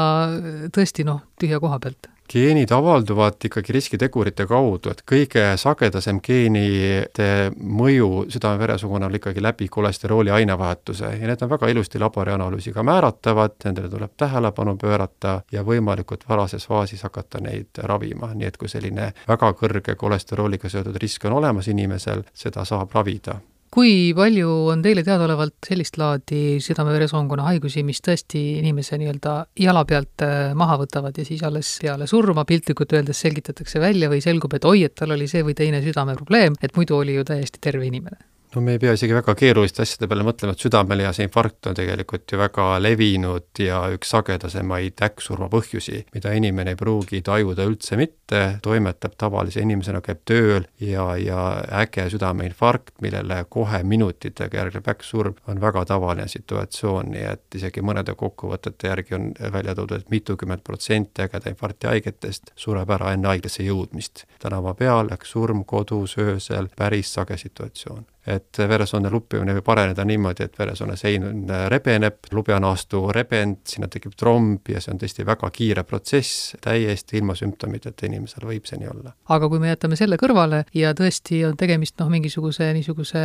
tõesti 0.73 1.07
noh, 1.07 1.23
tühja 1.39 1.61
koha 1.63 1.81
pealt. 1.83 2.11
Geenid 2.27 2.73
avalduvad 2.75 3.45
ikkagi 3.47 3.71
riskitegurite 3.71 4.43
kaudu, 4.49 4.91
et 4.91 4.99
kõige 5.07 5.45
sagedasem 5.55 6.19
geenide 6.19 7.29
mõju 7.55 8.25
südame-veresoonkonal 8.35 9.15
ikkagi 9.15 9.39
läbi 9.45 9.69
kolesterooli 9.71 10.33
ainevahetuse. 10.35 11.13
Ja 11.21 11.31
need 11.31 11.45
on 11.45 11.53
väga 11.55 11.71
ilusti 11.71 12.03
laborianalüüsiga 12.03 12.83
määratavad, 12.83 13.55
nendele 13.63 13.87
tuleb 13.95 14.17
tähelepanu 14.19 14.75
pöörata 14.75 15.37
ja 15.55 15.63
võimalikult 15.63 16.27
varases 16.27 16.67
faasis 16.67 17.07
hakata 17.07 17.39
neid 17.47 17.79
ravima, 17.87 18.33
nii 18.35 18.51
et 18.51 18.59
kui 18.59 18.67
selline 18.67 19.13
väga 19.27 19.55
kõrge 19.63 19.95
kolesterooliga 19.95 20.67
seotud 20.67 20.99
risk 20.99 21.31
on 21.31 21.39
olemas 21.39 21.71
inimesel, 21.71 22.27
seda 22.35 22.67
saab 22.67 22.91
ravida 22.91 23.39
kui 23.77 24.13
palju 24.17 24.49
on 24.71 24.79
teile 24.81 25.03
teadaolevalt 25.05 25.67
sellist 25.67 25.99
laadi 26.01 26.57
südame-veresoonkonna 26.65 27.45
haigusi, 27.51 27.83
mis 27.85 28.01
tõesti 28.01 28.39
inimese 28.57 28.97
nii-öelda 28.97 29.33
jala 29.61 29.83
pealt 29.85 30.25
äh, 30.25 30.55
maha 30.57 30.79
võtavad 30.81 31.19
ja 31.19 31.25
siis 31.27 31.43
alles 31.45 31.75
peale 31.83 32.07
surma 32.09 32.41
piltlikult 32.49 32.95
öeldes 32.97 33.21
selgitatakse 33.21 33.81
välja 33.83 34.09
või 34.09 34.23
selgub, 34.25 34.55
et 34.57 34.65
oi, 34.65 34.81
et 34.87 34.95
tal 34.97 35.13
oli 35.13 35.29
see 35.29 35.45
või 35.45 35.53
teine 35.59 35.83
südameprobleem, 35.85 36.57
et 36.57 36.73
muidu 36.73 36.97
oli 36.97 37.19
ju 37.19 37.27
täiesti 37.27 37.61
terve 37.61 37.85
inimene? 37.85 38.17
No 38.57 38.61
me 38.61 38.73
ei 38.73 38.79
pea 38.81 38.93
isegi 38.97 39.13
väga 39.13 39.35
keeruliste 39.37 39.83
asjade 39.83 40.07
peale 40.09 40.23
mõtlema, 40.25 40.55
et 40.55 40.63
südamelihase 40.63 41.25
infarkt 41.27 41.69
on 41.69 41.75
tegelikult 41.77 42.31
ju 42.33 42.39
väga 42.41 42.65
levinud 42.81 43.61
ja 43.61 43.83
üks 43.93 44.09
sagedasemaid 44.15 45.03
äkksurma 45.07 45.49
põhjusi, 45.53 46.01
mida 46.15 46.33
inimene 46.33 46.73
ei 46.73 46.79
pruugi 46.79 47.21
tajuda 47.25 47.67
üldse 47.69 47.99
mitte, 47.99 48.41
toimetab 48.65 49.13
tavalise 49.21 49.61
inimesena, 49.61 50.01
käib 50.05 50.23
tööl 50.25 50.65
ja, 50.81 51.05
ja 51.21 51.43
äge 51.83 52.07
südameinfarkt, 52.13 52.95
millele 53.05 53.43
kohe 53.53 53.83
minutitega 53.85 54.63
järgneb 54.63 54.89
äkksurm, 54.95 55.37
on 55.47 55.61
väga 55.61 55.85
tavaline 55.93 56.27
situatsioon, 56.31 57.13
nii 57.13 57.29
et 57.35 57.61
isegi 57.61 57.85
mõnede 57.85 58.17
kokkuvõtete 58.17 58.89
järgi 58.89 59.19
on 59.19 59.31
välja 59.53 59.77
toodud, 59.77 60.01
et 60.01 60.13
mitukümmend 60.13 60.65
protsenti 60.65 61.27
ägeda 61.27 61.53
infarkti 61.53 61.93
haigetest 61.93 62.55
sureb 62.57 62.89
ära 62.97 63.13
enne 63.13 63.35
haiglasse 63.35 63.69
jõudmist. 63.69 64.25
tänava 64.41 64.73
peal, 64.73 65.13
äkksurm 65.13 65.65
kodus 65.65 66.17
öösel, 66.17 66.73
päris 66.77 67.13
sage 67.13 67.37
situatsioon 67.37 68.05
et 68.27 68.59
veresoone 68.69 69.09
luppimine 69.11 69.55
võib 69.57 69.69
areneda 69.71 70.05
niimoodi, 70.07 70.47
et 70.47 70.59
veresoone 70.59 70.97
sein 70.99 71.47
rebeneb, 71.71 72.19
lubjanaastu 72.35 73.05
rebend, 73.15 73.61
sinna 73.69 73.89
tekib 73.91 74.15
tromb 74.19 74.67
ja 74.71 74.81
see 74.83 74.93
on 74.93 75.01
tõesti 75.01 75.25
väga 75.27 75.49
kiire 75.55 75.83
protsess, 75.87 76.53
täiesti 76.63 77.21
ilma 77.21 77.35
sümptomiteta 77.37 78.07
inimesel 78.09 78.47
võib 78.49 78.67
see 78.67 78.81
nii 78.81 78.91
olla. 78.91 79.13
aga 79.35 79.49
kui 79.49 79.63
me 79.63 79.71
jätame 79.71 79.99
selle 79.99 80.19
kõrvale 80.19 80.63
ja 80.75 80.93
tõesti 80.97 81.43
on 81.47 81.57
tegemist 81.59 81.97
noh, 82.01 82.11
mingisuguse 82.11 82.71
niisuguse 82.75 83.21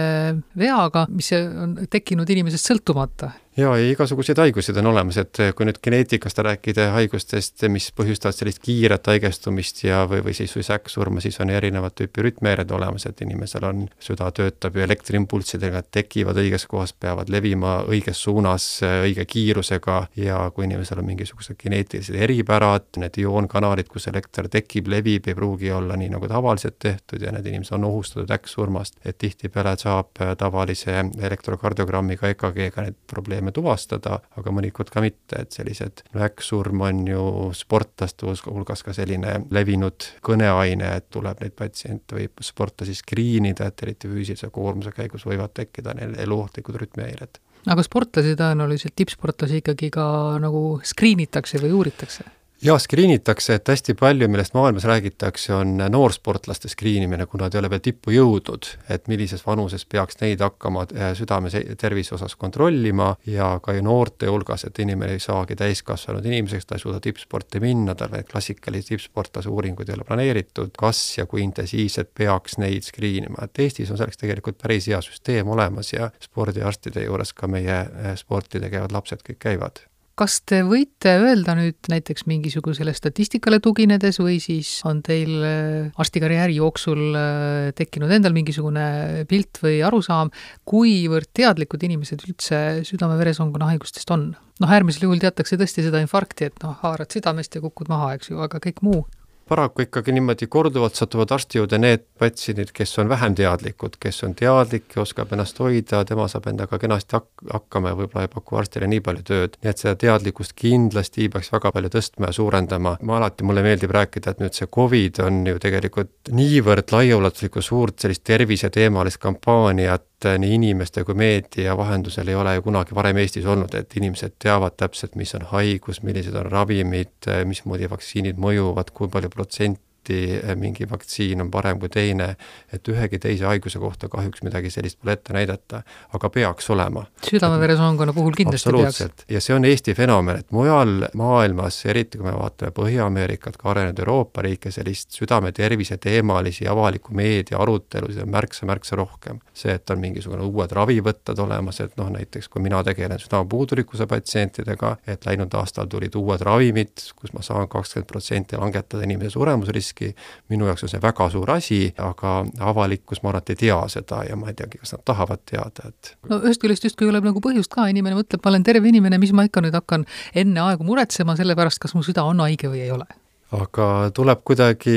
veaga, 0.59 1.07
mis 1.11 1.33
on 1.37 1.77
tekkinud 1.91 2.31
inimesest 2.31 2.71
sõltumata, 2.73 3.33
jaa, 3.57 3.73
ja 3.77 3.91
igasuguseid 3.91 4.39
haiguseid 4.41 4.79
on 4.81 4.87
olemas, 4.87 5.19
et 5.21 5.39
kui 5.57 5.67
nüüd 5.69 5.77
geneetikast 5.85 6.39
rääkida 6.41 6.87
haigustest, 6.95 7.61
mis 7.69 7.91
põhjustavad 7.97 8.37
sellist 8.37 8.63
kiiret 8.65 9.07
haigestumist 9.13 9.83
ja, 9.85 10.03
või, 10.09 10.23
või 10.25 10.35
siis 10.37 10.55
säkksurma, 10.67 11.21
siis 11.21 11.37
on 11.45 11.53
erinevat 11.53 11.95
tüüpi 12.01 12.25
rütmihäired 12.25 12.73
olemas, 12.73 13.05
et 13.07 13.21
inimesel 13.25 13.67
on, 13.69 13.83
süda 14.01 14.31
töötab 14.33 14.79
ju 14.79 14.85
elektriimpulssidega, 14.87 15.83
tekivad 15.93 16.41
õiges 16.41 16.65
kohas, 16.71 16.95
peavad 16.97 17.29
levima 17.33 17.75
õiges 17.85 18.23
suunas, 18.25 18.67
õige 19.05 19.27
kiirusega 19.29 19.99
ja 20.17 20.41
kui 20.55 20.65
inimesel 20.69 21.03
on 21.03 21.11
mingisugused 21.11 21.61
geneetilised 21.61 22.17
eripärad, 22.17 22.89
need 23.05 23.21
ioonkanalid, 23.21 23.91
kus 23.93 24.09
elekter 24.09 24.49
tekib, 24.53 24.89
levib, 24.93 25.29
ei 25.29 25.37
pruugi 25.37 25.73
olla 25.77 25.99
nii, 26.01 26.15
nagu 26.17 26.31
tavaliselt 26.31 26.81
tehtud 26.81 27.21
ja 27.21 27.35
need 27.37 27.53
inimesed 27.53 27.77
on 27.77 27.85
ohustatud 27.91 28.33
äkksurmast, 28.33 28.97
et 29.05 29.21
tihtipeale 29.21 29.77
saab 29.83 30.17
tavalise 30.41 30.97
elektrokardiogrammiga, 31.21 32.33
EKG-ga 32.33 32.89
need 32.89 33.01
probleemid 33.13 33.42
probleeme 33.43 33.53
tuvastada, 33.53 34.21
aga 34.39 34.53
mõnikord 34.55 34.91
ka 34.93 35.03
mitte, 35.03 35.43
et 35.43 35.53
sellised 35.53 36.05
väkksurm 36.15 36.81
on 36.81 37.07
ju 37.09 37.53
sportlaste 37.55 38.27
hulgas 38.47 38.83
ka 38.83 38.93
selline 38.95 39.47
levinud 39.51 40.21
kõneaine, 40.23 40.97
et 40.97 41.11
tuleb 41.11 41.41
neid 41.43 41.55
patsiente 41.57 42.15
või 42.15 42.29
sportlasi 42.41 42.95
skriinida, 42.95 43.67
et 43.67 43.83
eriti 43.83 44.09
füüsilise 44.09 44.51
koormuse 44.51 44.93
käigus 44.93 45.27
võivad 45.27 45.53
tekkida 45.55 45.95
neil 45.95 46.15
eluohtlikud 46.19 46.77
rütmihäired 46.77 47.41
aga 47.71 47.83
sportlasi 47.83 48.35
tõenäoliselt, 48.35 48.95
tippsportlasi 48.99 49.61
ikkagi 49.63 49.91
ka 49.95 50.05
nagu 50.43 50.81
skriinitakse 50.83 51.61
või 51.63 51.73
uuritakse? 51.79 52.25
Jaa, 52.63 52.79
skriinitakse, 52.79 53.57
et 53.59 53.69
hästi 53.69 53.95
palju, 53.99 54.29
millest 54.31 54.55
maailmas 54.55 54.85
räägitakse, 54.87 55.55
on 55.55 55.77
noorsportlaste 55.91 56.69
skriinimine, 56.69 57.27
kuna 57.27 57.47
nad 57.47 57.55
ei 57.55 57.61
ole 57.63 57.71
veel 57.73 57.83
tippu 57.83 58.15
jõudnud, 58.15 58.69
et 58.93 59.09
millises 59.11 59.43
vanuses 59.47 59.85
peaks 59.87 60.21
neid 60.21 60.43
hakkama 60.45 60.85
äh, 60.95 61.11
südame 61.19 61.51
tervise 61.79 62.15
osas 62.15 62.37
kontrollima 62.39 63.13
ja 63.27 63.51
ka 63.63 63.75
ju 63.75 63.83
noorte 63.87 64.31
hulgas, 64.31 64.67
et 64.69 64.79
inimene 64.85 65.17
ei 65.17 65.23
saagi 65.23 65.57
täiskasvanud 65.59 66.27
inimeseks, 66.27 66.67
ta 66.67 66.79
ei 66.79 66.85
suuda 66.85 67.03
tippsporti 67.03 67.61
minna, 67.63 67.97
tal 67.99 68.13
veel 68.15 68.27
klassikalisi 68.31 68.95
tippsportlase 68.95 69.51
uuringuid 69.51 69.91
ei 69.91 69.99
ole 69.99 70.07
planeeritud, 70.09 70.75
kas 70.79 71.03
ja 71.19 71.27
kui 71.27 71.43
intensiivselt 71.43 72.15
peaks 72.15 72.59
neid 72.63 72.87
skriinima, 72.87 73.43
et 73.43 73.65
Eestis 73.67 73.91
on 73.91 73.99
selleks 73.99 74.23
tegelikult 74.23 74.63
päris 74.63 74.87
hea 74.91 75.03
süsteem 75.03 75.51
olemas 75.51 75.93
ja 75.93 76.13
spordiarstide 76.23 77.09
juures 77.09 77.35
ka 77.35 77.51
meie 77.51 77.81
äh, 77.83 78.13
sporti 78.19 78.63
tegevad 78.63 78.95
lapsed 78.95 79.27
kõik 79.27 79.43
käivad 79.51 79.87
kas 80.23 80.37
te 80.47 80.61
võite 80.63 81.17
öelda 81.19 81.57
nüüd 81.59 81.89
näiteks 81.91 82.29
mingisugusele 82.31 82.93
statistikale 82.95 83.59
tuginedes 83.63 84.21
või 84.23 84.37
siis 84.43 84.69
on 84.87 85.01
teil 85.03 85.33
äh, 85.43 85.89
arstikarjääri 85.99 86.61
jooksul 86.61 87.01
äh, 87.19 87.71
tekkinud 87.79 88.13
endal 88.15 88.35
mingisugune 88.37 89.25
pilt 89.31 89.59
või 89.65 89.81
arusaam, 89.83 90.31
kuivõrd 90.69 91.33
teadlikud 91.35 91.83
inimesed 91.89 92.23
üldse 92.29 92.61
südame-veresoonkonna 92.87 93.73
haigustest 93.73 94.15
on? 94.15 94.31
noh, 94.63 94.71
äärmisel 94.71 95.09
juhul 95.09 95.19
teatakse 95.19 95.59
tõesti 95.59 95.83
seda 95.83 95.99
infarkti, 96.05 96.53
et 96.53 96.63
noh, 96.63 96.77
haarad 96.85 97.11
südamest 97.11 97.57
ja 97.57 97.65
kukud 97.65 97.91
maha, 97.91 98.13
eks 98.15 98.31
ju, 98.31 98.39
aga 98.45 98.63
kõik 98.63 98.79
muu 98.87 99.03
paraku 99.49 99.83
ikkagi 99.83 100.13
niimoodi 100.13 100.47
korduvalt 100.47 100.95
satuvad 100.95 101.33
arsti 101.35 101.59
juurde 101.59 101.79
need 101.79 102.05
patsiendid, 102.19 102.71
kes 102.75 102.99
on 103.03 103.09
vähem 103.09 103.35
teadlikud, 103.39 103.97
kes 104.01 104.23
on 104.27 104.35
teadlik 104.39 104.97
ja 104.97 105.03
oskab 105.03 105.33
ennast 105.33 105.59
hoida, 105.61 106.05
tema 106.09 106.29
saab 106.31 106.47
endaga 106.53 106.79
kenasti 106.79 107.17
hak-, 107.19 107.47
hakkama 107.53 107.93
ja 107.93 107.99
võib-olla 107.99 108.27
ei 108.27 108.33
paku 108.33 108.61
arstile 108.61 108.89
nii 108.91 109.03
palju 109.05 109.27
tööd. 109.29 109.59
nii 109.63 109.73
et 109.73 109.83
seda 109.83 109.95
teadlikkust 110.05 110.57
kindlasti 110.59 111.29
peaks 111.33 111.53
väga 111.53 111.73
palju 111.73 111.93
tõstma 111.97 112.31
ja 112.31 112.39
suurendama. 112.39 112.97
ma 113.03 113.17
alati, 113.19 113.45
mulle 113.45 113.65
meeldib 113.67 113.91
rääkida, 113.91 114.31
et 114.31 114.45
nüüd 114.45 114.57
see 114.57 114.71
Covid 114.79 115.21
on 115.27 115.43
ju 115.47 115.59
tegelikult 115.63 116.33
niivõrd 116.33 116.93
laiaulatuslikku 116.93 117.63
suurt 117.63 117.99
sellist 118.01 118.25
terviseteemalist 118.25 119.21
kampaaniat 119.23 120.07
nii 120.25 120.55
inimeste 120.55 121.05
kui 121.05 121.15
meedia 121.19 121.77
vahendusel 121.77 122.29
ei 122.29 122.35
ole 122.39 122.55
ju 122.57 122.67
kunagi 122.67 122.95
varem 122.95 123.21
Eestis 123.23 123.47
olnud, 123.47 123.75
et 123.75 123.97
inimesed 123.97 124.37
teavad 124.43 124.77
täpselt, 124.81 125.17
mis 125.21 125.35
on 125.39 125.47
haigus, 125.53 126.03
millised 126.03 126.37
on 126.39 126.51
ravimid, 126.51 127.31
mismoodi 127.49 127.91
vaktsiinid 127.91 128.41
mõjuvad, 128.41 128.93
kui 128.95 129.11
palju 129.13 129.33
protsenti 129.33 129.92
protsenti 130.03 130.41
eh, 130.51 130.57
mingi 130.57 130.87
vaktsiin 130.91 131.41
on 131.41 131.51
parem 131.51 131.79
kui 131.79 131.89
teine, 131.89 132.37
et 132.73 132.89
ühegi 132.89 133.19
teise 133.19 133.45
haiguse 133.47 133.79
kohta 133.79 134.09
kahjuks 134.09 134.43
midagi 134.43 134.71
sellist 134.71 134.99
pole 135.01 135.13
ette 135.13 135.33
näidata, 135.33 135.83
aga 136.13 136.31
peaks 136.31 136.71
olema. 136.71 137.05
südame-veresoonkonna 137.23 138.13
puhul 138.13 138.33
kindlasti 138.37 138.73
peaks. 138.73 139.25
ja 139.29 139.41
see 139.41 139.55
on 139.55 139.65
Eesti 139.65 139.95
fenomen, 139.95 140.39
et 140.39 140.51
mujal 140.51 141.09
maailmas, 141.15 141.85
eriti 141.87 142.19
kui 142.19 142.27
me 142.27 142.35
vaatame 142.35 142.73
Põhja-Ameerikat, 142.73 143.57
ka 143.57 143.71
arenenud 143.71 143.99
Euroopa 143.99 144.43
riike, 144.43 144.71
sellist 144.71 145.13
südame 145.13 145.53
tervise 145.53 145.97
teemalisi 145.97 146.69
avaliku 146.69 147.15
meedia 147.15 147.59
arutelusid 147.59 148.23
on 148.23 148.31
märksa-märksa 148.31 148.97
rohkem. 148.97 149.41
see, 149.55 149.73
et 149.75 149.91
on 149.91 149.99
mingisugune 150.01 150.43
uued 150.43 150.73
ravivõtted 150.73 151.39
olemas, 151.39 151.81
et 151.81 151.97
noh, 151.97 152.09
näiteks 152.11 152.49
kui 152.49 152.63
mina 152.63 152.83
tegelen 152.85 153.19
südamepuudulikkuse 153.21 154.07
patsientidega, 154.07 154.97
et 155.07 155.27
läinud 155.27 155.55
aastal 155.55 155.87
tulid 155.87 156.15
uued 156.17 156.41
ravimid, 156.41 157.05
kus 157.17 157.35
ma 157.37 157.43
saan 157.45 157.69
kakskümmend 157.69 158.09
protsenti 158.09 158.57
langetada 158.57 159.05
inimese 159.05 159.37
suremusriski, 159.37 159.92
riski, 159.93 160.15
minu 160.49 160.67
jaoks 160.67 160.87
on 160.87 160.93
see 160.93 161.01
väga 161.03 161.29
suur 161.31 161.51
asi, 161.51 161.81
aga 161.99 162.43
avalikkus, 162.61 163.23
ma 163.23 163.31
arvan, 163.31 163.45
et 163.45 163.55
ei 163.55 163.61
tea 163.67 163.79
seda 163.93 164.23
ja 164.29 164.37
ma 164.37 164.51
ei 164.51 164.55
teagi, 164.59 164.81
kas 164.83 164.95
nad 164.97 165.05
tahavad 165.05 165.43
teada, 165.49 165.89
et 165.89 166.15
no 166.31 166.41
ühest 166.43 166.63
küljest 166.63 166.85
justkui 166.89 167.07
ei 167.07 167.13
ole 167.13 167.23
nagu 167.25 167.43
põhjust 167.45 167.73
ka, 167.73 167.89
inimene 167.93 168.17
mõtleb, 168.19 168.43
ma 168.45 168.53
olen 168.53 168.67
terve 168.67 168.89
inimene, 168.89 169.19
mis 169.19 169.33
ma 169.33 169.47
ikka 169.49 169.65
nüüd 169.65 169.77
hakkan 169.77 170.07
enne 170.35 170.65
aegu 170.65 170.87
muretsema 170.89 171.37
selle 171.37 171.57
pärast, 171.59 171.83
kas 171.83 171.95
mu 171.95 172.05
süda 172.07 172.25
on 172.29 172.41
haige 172.45 172.71
või 172.73 172.85
ei 172.87 172.95
ole. 172.95 173.09
Aga 173.53 174.09
tuleb 174.17 174.41
kuidagi 174.49 174.95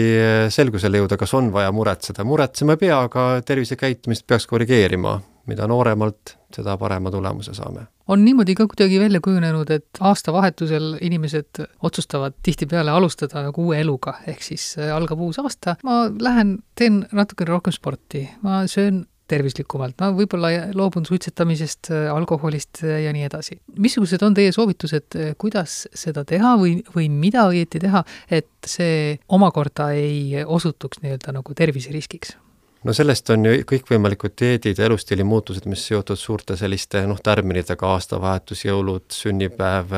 selgusele 0.53 1.01
jõuda, 1.01 1.17
kas 1.19 1.33
on 1.35 1.49
vaja 1.51 1.73
muretseda, 1.75 2.23
muretsema 2.23 2.77
ei 2.77 2.85
pea, 2.85 3.01
aga 3.09 3.25
tervisekäitumist 3.43 4.23
peaks 4.27 4.47
korrigeerima, 4.47 5.17
mida 5.51 5.67
nooremalt, 5.67 6.37
seda 6.55 6.77
parema 6.79 7.11
tulemuse 7.11 7.51
saame 7.57 7.89
on 8.07 8.25
niimoodi 8.25 8.55
ka 8.55 8.67
kuidagi 8.69 8.99
välja 8.99 9.21
kujunenud, 9.23 9.71
et 9.73 9.99
aastavahetusel 9.99 10.95
inimesed 11.01 11.63
otsustavad 11.83 12.37
tihtipeale 12.43 12.91
alustada 12.91 13.47
nagu 13.47 13.67
uue 13.69 13.81
eluga, 13.81 14.19
ehk 14.27 14.45
siis 14.45 14.75
äh, 14.79 14.93
algab 14.95 15.21
uus 15.25 15.39
aasta, 15.41 15.77
ma 15.83 16.05
lähen, 16.21 16.57
teen 16.75 17.03
natukene 17.11 17.55
rohkem 17.55 17.75
sporti, 17.75 18.27
ma 18.45 18.63
söön 18.71 19.05
tervislikumalt, 19.25 19.97
no 20.01 20.11
võib-olla 20.13 20.51
loobun 20.77 21.05
suitsetamisest, 21.07 21.89
alkoholist 22.13 22.83
ja 22.85 23.13
nii 23.13 23.25
edasi. 23.25 23.57
missugused 23.81 24.21
on 24.21 24.37
teie 24.37 24.51
soovitused, 24.53 25.17
kuidas 25.41 25.85
seda 25.97 26.21
teha 26.29 26.53
või, 26.61 26.77
või 26.95 27.09
mida 27.09 27.47
õieti 27.49 27.81
teha, 27.81 28.03
et 28.29 28.69
see 28.69 29.15
omakorda 29.25 29.91
ei 29.97 30.43
osutuks 30.45 31.01
nii-öelda 31.01 31.33
nagu 31.39 31.57
terviseriskiks? 31.57 32.37
No 32.85 32.93
sellest 32.93 33.29
on 33.33 33.45
ju 33.47 33.53
kõikvõimalikud 33.67 34.35
dieedid 34.37 34.79
ja 34.79 34.85
elustiili 34.85 35.25
muutused, 35.25 35.65
mis 35.69 35.81
seotud 35.89 36.19
suurte 36.19 36.57
selliste 36.59 37.01
noh, 37.09 37.17
tärminitega, 37.23 37.87
aastavahetus, 37.95 38.61
jõulud, 38.67 39.07
sünnipäev, 39.13 39.93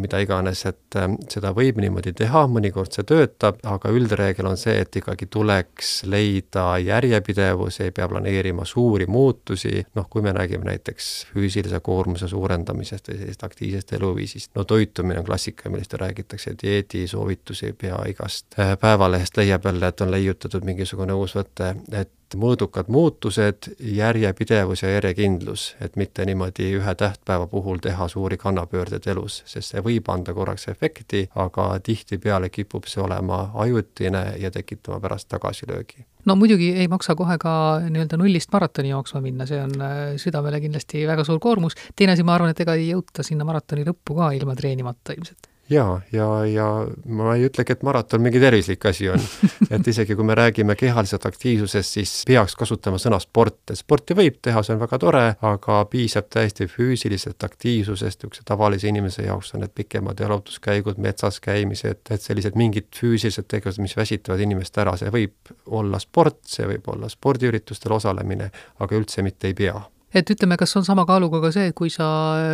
mida 0.00 0.20
iganes, 0.22 0.64
et 0.66 0.98
äh, 0.98 1.08
seda 1.30 1.52
võib 1.56 1.78
niimoodi 1.82 2.14
teha, 2.18 2.44
mõnikord 2.50 2.94
see 2.94 3.06
töötab, 3.06 3.60
aga 3.68 3.92
üldreegel 3.94 4.48
on 4.50 4.58
see, 4.60 4.74
et 4.82 4.98
ikkagi 4.98 5.28
tuleks 5.32 5.92
leida 6.10 6.66
järjepidevus, 6.82 7.78
ei 7.84 7.94
pea 7.94 8.08
planeerima 8.10 8.66
suuri 8.68 9.06
muutusi, 9.06 9.84
noh, 9.98 10.08
kui 10.10 10.24
me 10.24 10.34
räägime 10.34 10.66
näiteks 10.72 11.12
füüsilise 11.32 11.78
koormuse 11.84 12.28
suurendamisest 12.32 13.12
või 13.12 13.20
sellisest 13.20 13.46
aktiivsest 13.46 13.94
eluviisist, 14.00 14.52
no 14.58 14.66
toitumine 14.68 15.22
on 15.22 15.28
klassika, 15.28 15.70
millest 15.70 15.94
räägitakse, 16.00 16.56
dieedisoovitusi 16.62 17.70
ei 17.70 17.78
pea 17.86 18.02
igast 18.10 18.58
äh, 18.58 18.74
päevalehest 18.80 19.38
leiab 19.38 19.70
jälle, 19.70 19.92
et 19.92 20.02
on 20.02 20.10
leiutatud 20.10 20.66
mingisugune 20.66 21.14
uus 21.14 21.36
võte, 21.38 21.76
et 21.92 22.10
mõõdukad 22.38 22.88
muutused, 22.92 23.68
järjepidevus 23.78 24.82
ja 24.82 24.92
järjekindlus, 24.94 25.66
et 25.80 25.96
mitte 25.96 26.24
niimoodi 26.28 26.70
ühe 26.78 26.94
tähtpäeva 26.94 27.46
puhul 27.46 27.82
teha 27.82 28.08
suuri 28.08 28.38
kannapöördeid 28.40 29.06
elus, 29.12 29.42
sest 29.46 29.74
see 29.74 29.84
võib 29.84 30.08
anda 30.12 30.34
korraks 30.34 30.68
efekti, 30.72 31.26
aga 31.34 31.68
tihtipeale 31.84 32.50
kipub 32.50 32.88
see 32.90 33.02
olema 33.02 33.44
ajutine 33.64 34.24
ja 34.40 34.50
tekitama 34.50 35.00
pärast 35.00 35.28
tagasilöögi. 35.28 36.06
No 36.24 36.36
muidugi 36.38 36.72
ei 36.78 36.88
maksa 36.88 37.14
kohe 37.18 37.38
ka 37.42 37.52
nii-öelda 37.88 38.16
nullist 38.16 38.52
maratoni 38.52 38.92
jooksma 38.92 39.20
minna, 39.20 39.46
see 39.46 39.62
on 39.62 39.72
äh, 39.82 40.02
südamele 40.22 40.60
kindlasti 40.62 41.06
väga 41.06 41.24
suur 41.26 41.40
koormus, 41.42 41.78
teine 41.96 42.14
asi, 42.14 42.22
ma 42.22 42.36
arvan, 42.36 42.54
et 42.54 42.60
ega 42.62 42.78
ei 42.78 42.92
jõuta 42.92 43.26
sinna 43.26 43.46
maratoni 43.48 43.86
lõppu 43.88 44.18
ka 44.20 44.30
ilma 44.36 44.54
treenimata 44.58 45.16
ilmselt 45.16 45.51
jaa, 45.70 46.00
ja, 46.12 46.26
ja 46.46 46.66
ma 47.06 47.34
ei 47.36 47.46
ütlegi, 47.46 47.74
et 47.74 47.84
maraton 47.86 48.22
mingi 48.22 48.40
tervislik 48.42 48.84
asi 48.86 49.08
on. 49.12 49.22
et 49.74 49.88
isegi 49.88 50.16
kui 50.18 50.26
me 50.26 50.34
räägime 50.38 50.76
kehalisest 50.78 51.26
aktiivsusest, 51.26 51.98
siis 51.98 52.12
peaks 52.28 52.56
kasutama 52.58 53.00
sõna 53.02 53.20
sport, 53.22 53.60
et 53.70 53.78
sporti 53.78 54.16
võib 54.18 54.40
teha, 54.42 54.62
see 54.62 54.76
on 54.76 54.82
väga 54.82 54.98
tore, 55.02 55.24
aga 55.52 55.78
piisab 55.92 56.28
täiesti 56.32 56.68
füüsilisest 56.70 57.46
aktiivsusest, 57.48 58.22
niisuguse 58.22 58.44
tavalise 58.48 58.90
inimese 58.90 59.26
jaoks 59.26 59.54
on 59.56 59.64
need 59.64 59.74
pikemad 59.78 60.20
jalutuskäigud, 60.20 61.00
metsas 61.02 61.40
käimised, 61.42 62.04
et 62.10 62.22
sellised 62.22 62.58
mingid 62.58 62.90
füüsilised 62.96 63.48
tegevused, 63.48 63.82
mis 63.82 63.96
väsitavad 63.96 64.42
inimest 64.42 64.78
ära, 64.82 64.96
see 65.00 65.12
võib 65.14 65.54
olla 65.72 66.00
sport, 66.02 66.42
see 66.48 66.68
võib 66.68 66.92
olla 66.94 67.10
spordiüritustel 67.12 67.98
osalemine, 67.98 68.52
aga 68.82 68.98
üldse 68.98 69.24
mitte 69.26 69.50
ei 69.50 69.58
pea 69.58 69.80
et 70.14 70.34
ütleme, 70.34 70.58
kas 70.60 70.76
on 70.78 70.86
sama 70.86 71.06
kaaluga 71.08 71.40
ka 71.44 71.52
see, 71.54 71.70
et 71.70 71.76
kui 71.78 71.92
sa 71.92 72.08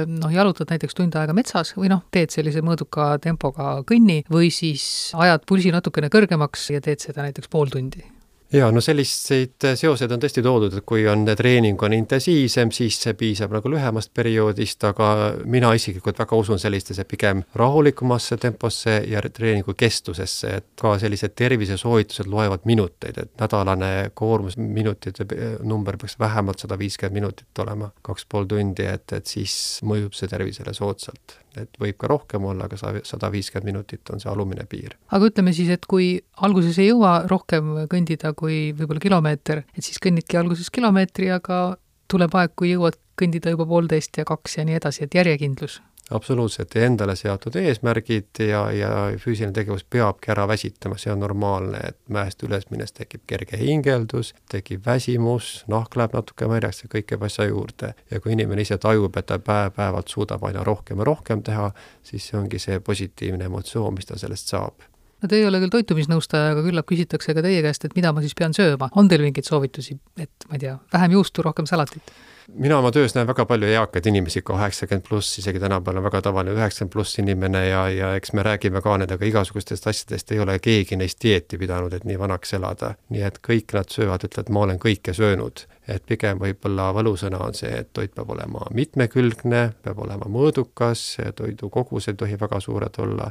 noh, 0.08 0.30
jalutad 0.32 0.70
näiteks 0.72 0.98
tund 0.98 1.16
aega 1.18 1.36
metsas 1.36 1.74
või 1.78 1.90
noh, 1.92 2.04
teed 2.14 2.34
sellise 2.34 2.62
mõõduka 2.64 3.14
tempoga 3.24 3.78
kõnni 3.88 4.22
või 4.32 4.52
siis 4.54 5.14
ajad 5.18 5.46
pulsi 5.48 5.74
natukene 5.74 6.12
kõrgemaks 6.12 6.70
ja 6.74 6.84
teed 6.84 7.02
seda 7.04 7.26
näiteks 7.26 7.50
pool 7.52 7.70
tundi 7.72 8.04
jaa, 8.52 8.70
no 8.72 8.80
selliseid 8.80 9.66
seoseid 9.76 10.12
on 10.14 10.22
tõesti 10.22 10.42
toodud, 10.44 10.78
et 10.78 10.86
kui 10.88 11.04
on 11.10 11.26
treening 11.36 11.82
on 11.84 11.94
intensiivsem, 11.96 12.72
siis 12.74 12.96
see 13.02 13.14
piisab 13.18 13.52
nagu 13.52 13.70
lühemast 13.72 14.12
perioodist, 14.16 14.84
aga 14.88 15.08
mina 15.44 15.72
isiklikult 15.76 16.20
väga 16.22 16.38
usun 16.38 16.60
sellistesse 16.62 17.04
pigem 17.08 17.42
rahulikumasse 17.60 18.38
temposse 18.40 18.98
ja 19.10 19.22
treeningu 19.22 19.74
kestusesse, 19.78 20.54
et 20.60 20.68
ka 20.80 20.96
sellised 21.02 21.36
tervisesoovitused 21.38 22.30
loevad 22.32 22.64
minuteid, 22.68 23.20
et 23.24 23.34
nädalane 23.40 23.92
koormus 24.14 24.56
minutite 24.56 25.26
number 25.62 25.98
peaks 26.00 26.18
vähemalt 26.20 26.64
sada 26.64 26.78
viiskümmend 26.78 27.20
minutit 27.20 27.64
olema, 27.64 27.90
kaks 28.02 28.26
pool 28.28 28.48
tundi, 28.48 28.88
et, 28.88 29.12
et 29.12 29.26
siis 29.26 29.54
mõjub 29.84 30.16
see 30.16 30.30
tervisele 30.30 30.74
soodsalt 30.76 31.38
et 31.56 31.80
võib 31.80 31.96
ka 32.00 32.10
rohkem 32.10 32.44
olla, 32.44 32.68
aga 32.68 32.78
sa, 32.80 32.92
sada 33.06 33.30
viiskümmend 33.32 33.70
minutit 33.70 34.12
on 34.12 34.20
see 34.22 34.30
alumine 34.30 34.66
piir. 34.68 34.96
aga 35.10 35.30
ütleme 35.30 35.54
siis, 35.56 35.70
et 35.74 35.86
kui 35.86 36.18
alguses 36.44 36.78
ei 36.78 36.90
jõua 36.90 37.22
rohkem 37.30 37.74
kõndida 37.90 38.34
kui 38.38 38.72
võib-olla 38.76 39.02
kilomeeter, 39.02 39.64
et 39.74 39.84
siis 39.84 40.00
kõnnidki 40.02 40.38
alguses 40.40 40.70
kilomeetri, 40.70 41.30
aga 41.34 41.78
tuleb 42.08 42.34
aeg, 42.40 42.54
kui 42.56 42.72
jõuad 42.74 42.98
kõndida 43.18 43.52
juba 43.52 43.66
poolteist 43.66 44.16
ja 44.18 44.24
kaks 44.28 44.58
ja 44.58 44.64
nii 44.68 44.78
edasi, 44.78 45.04
et 45.04 45.14
järjekindlus 45.18 45.80
absoluutselt, 46.10 46.74
ja 46.74 46.86
endale 46.86 47.16
seatud 47.16 47.56
eesmärgid 47.60 48.40
ja, 48.48 48.62
ja 48.72 48.90
füüsiline 49.20 49.52
tegevus 49.56 49.84
peabki 49.84 50.32
ära 50.32 50.46
väsitama, 50.48 50.98
see 50.98 51.12
on 51.12 51.22
normaalne, 51.24 51.80
et 51.90 51.98
mäest 52.12 52.42
üles 52.46 52.68
minnes 52.72 52.94
tekib 52.96 53.24
kerge 53.28 53.60
hingeldus, 53.60 54.34
tekib 54.52 54.86
väsimus, 54.86 55.64
nahk 55.68 55.96
läheb 56.00 56.16
natuke 56.16 56.48
märjaks 56.50 56.84
ja 56.84 56.92
kõik 56.96 57.10
käib 57.12 57.26
asja 57.28 57.48
juurde. 57.48 57.94
ja 58.10 58.20
kui 58.20 58.32
inimene 58.32 58.64
ise 58.64 58.78
tajub, 58.78 59.16
et 59.16 59.26
ta 59.26 59.38
päev-päevalt 59.38 60.08
suudab 60.08 60.44
aina 60.44 60.64
rohkem 60.64 60.98
ja 60.98 61.08
rohkem 61.08 61.42
teha, 61.42 61.72
siis 62.02 62.28
see 62.28 62.38
ongi 62.38 62.58
see 62.62 62.80
positiivne 62.80 63.44
emotsioon, 63.50 63.94
mis 63.94 64.08
ta 64.08 64.18
sellest 64.18 64.54
saab 64.54 64.88
no 65.22 65.28
te 65.28 65.36
ei 65.36 65.46
ole 65.48 65.60
küll 65.62 65.74
toitumisnõustaja, 65.74 66.52
aga 66.54 66.64
küllap 66.66 66.88
küsitakse 66.88 67.34
ka 67.34 67.42
teie 67.44 67.62
käest, 67.64 67.84
et 67.84 67.96
mida 67.98 68.12
ma 68.14 68.22
siis 68.24 68.36
pean 68.38 68.54
sööma. 68.54 68.90
on 68.94 69.08
teil 69.10 69.24
mingeid 69.26 69.48
soovitusi, 69.48 69.98
et 70.16 70.48
ma 70.48 70.58
ei 70.58 70.66
tea, 70.66 70.78
vähem 70.92 71.16
juustu, 71.18 71.42
rohkem 71.42 71.66
salatit? 71.66 72.12
Mina 72.54 72.78
oma 72.78 72.90
töös 72.92 73.14
näen 73.14 73.26
väga 73.28 73.44
palju 73.46 73.68
eakaid 73.68 74.06
inimesi, 74.06 74.42
kaheksakümmend 74.42 75.04
pluss, 75.08 75.38
isegi 75.38 75.60
tänapäeval 75.60 76.00
on 76.00 76.06
väga 76.06 76.22
tavaline 76.22 76.54
üheksakümmend 76.56 76.92
pluss 76.92 77.18
inimene 77.20 77.64
ja, 77.66 77.82
ja 77.92 78.12
eks 78.16 78.32
me 78.32 78.42
räägime 78.42 78.82
ka 78.82 78.96
nendega 78.98 79.26
igasugustest 79.28 79.86
asjadest, 79.86 80.32
ei 80.32 80.40
ole 80.40 80.58
keegi 80.62 80.96
neist 80.96 81.20
dieeti 81.24 81.58
pidanud, 81.58 81.92
et 81.92 82.06
nii 82.08 82.18
vanaks 82.18 82.54
elada. 82.58 82.94
nii 83.08 83.24
et 83.28 83.40
kõik 83.48 83.74
nad 83.76 83.92
söövad, 83.92 84.24
ütlevad, 84.24 84.52
ma 84.52 84.64
olen 84.66 84.80
kõike 84.82 85.14
söönud. 85.14 85.66
et 85.88 86.04
pigem 86.06 86.38
võib-olla 86.38 86.90
võlusõna 86.92 87.38
on 87.40 87.54
see, 87.54 87.70
et 87.72 87.92
toit 87.92 88.14
peab 88.14 88.30
olema 88.30 88.66
mitmekülgne, 88.76 89.72
peab 89.82 89.98
olema 90.04 90.28
mõõdukas, 90.28 91.16
toidu 91.36 91.70
kogused 91.70 92.12
ei 92.12 92.16
tohi 92.16 92.40
väga 92.40 92.60
suured 92.60 92.98
olla 92.98 93.30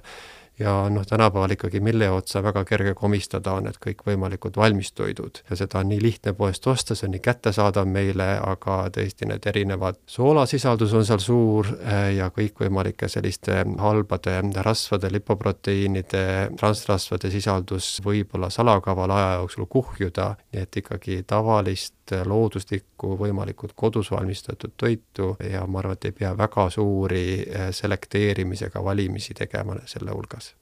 ja 0.60 0.90
noh, 0.90 1.06
tänapäeval 1.06 1.52
ikkagi 1.52 1.80
mille 1.80 2.10
otsa 2.10 2.44
väga 2.44 2.64
kerge 2.66 2.94
komistada 2.98 3.54
on 3.58 3.68
need 3.68 3.78
kõikvõimalikud 3.84 4.58
valmistoidud. 4.58 5.42
Ja 5.50 5.58
seda 5.60 5.82
on 5.84 5.92
nii 5.92 6.02
lihtne 6.02 6.34
poest 6.38 6.68
osta, 6.68 6.96
see 6.96 7.08
on 7.08 7.14
nii 7.16 7.24
kättesaadav 7.26 7.90
meile, 7.90 8.30
aga 8.42 8.78
tõesti 8.94 9.30
need 9.30 9.46
erinevad, 9.50 10.00
soolasisaldus 10.10 10.96
on 10.98 11.06
seal 11.06 11.22
suur 11.24 11.70
eh, 11.78 12.16
ja 12.18 12.32
kõikvõimalike 12.34 13.10
selliste 13.12 13.64
halbade 13.82 14.40
rasvade, 14.66 15.12
lipoproteiinide, 15.14 16.26
transrasvade 16.58 17.32
sisaldus 17.34 17.98
võib 18.06 18.34
olla 18.38 18.50
salakaval 18.54 19.14
aja 19.14 19.38
jooksul 19.42 19.70
kuhjuda, 19.70 20.34
nii 20.54 20.66
et 20.66 20.82
ikkagi 20.84 21.22
tavalist 21.28 21.97
looduslikku, 22.26 23.16
võimalikult 23.20 23.74
kodus 23.76 24.12
valmistatud 24.12 24.76
toitu 24.78 25.36
ja 25.52 25.66
ma 25.68 25.80
arvan, 25.80 25.98
et 25.98 26.06
ei 26.10 26.16
pea 26.20 26.32
väga 26.38 26.70
suuri 26.70 27.26
eh, 27.42 27.68
selekteerimisega 27.72 28.84
valimisi 28.84 29.34
tegema 29.38 29.76
selle 29.86 30.16
hulgas. 30.16 30.54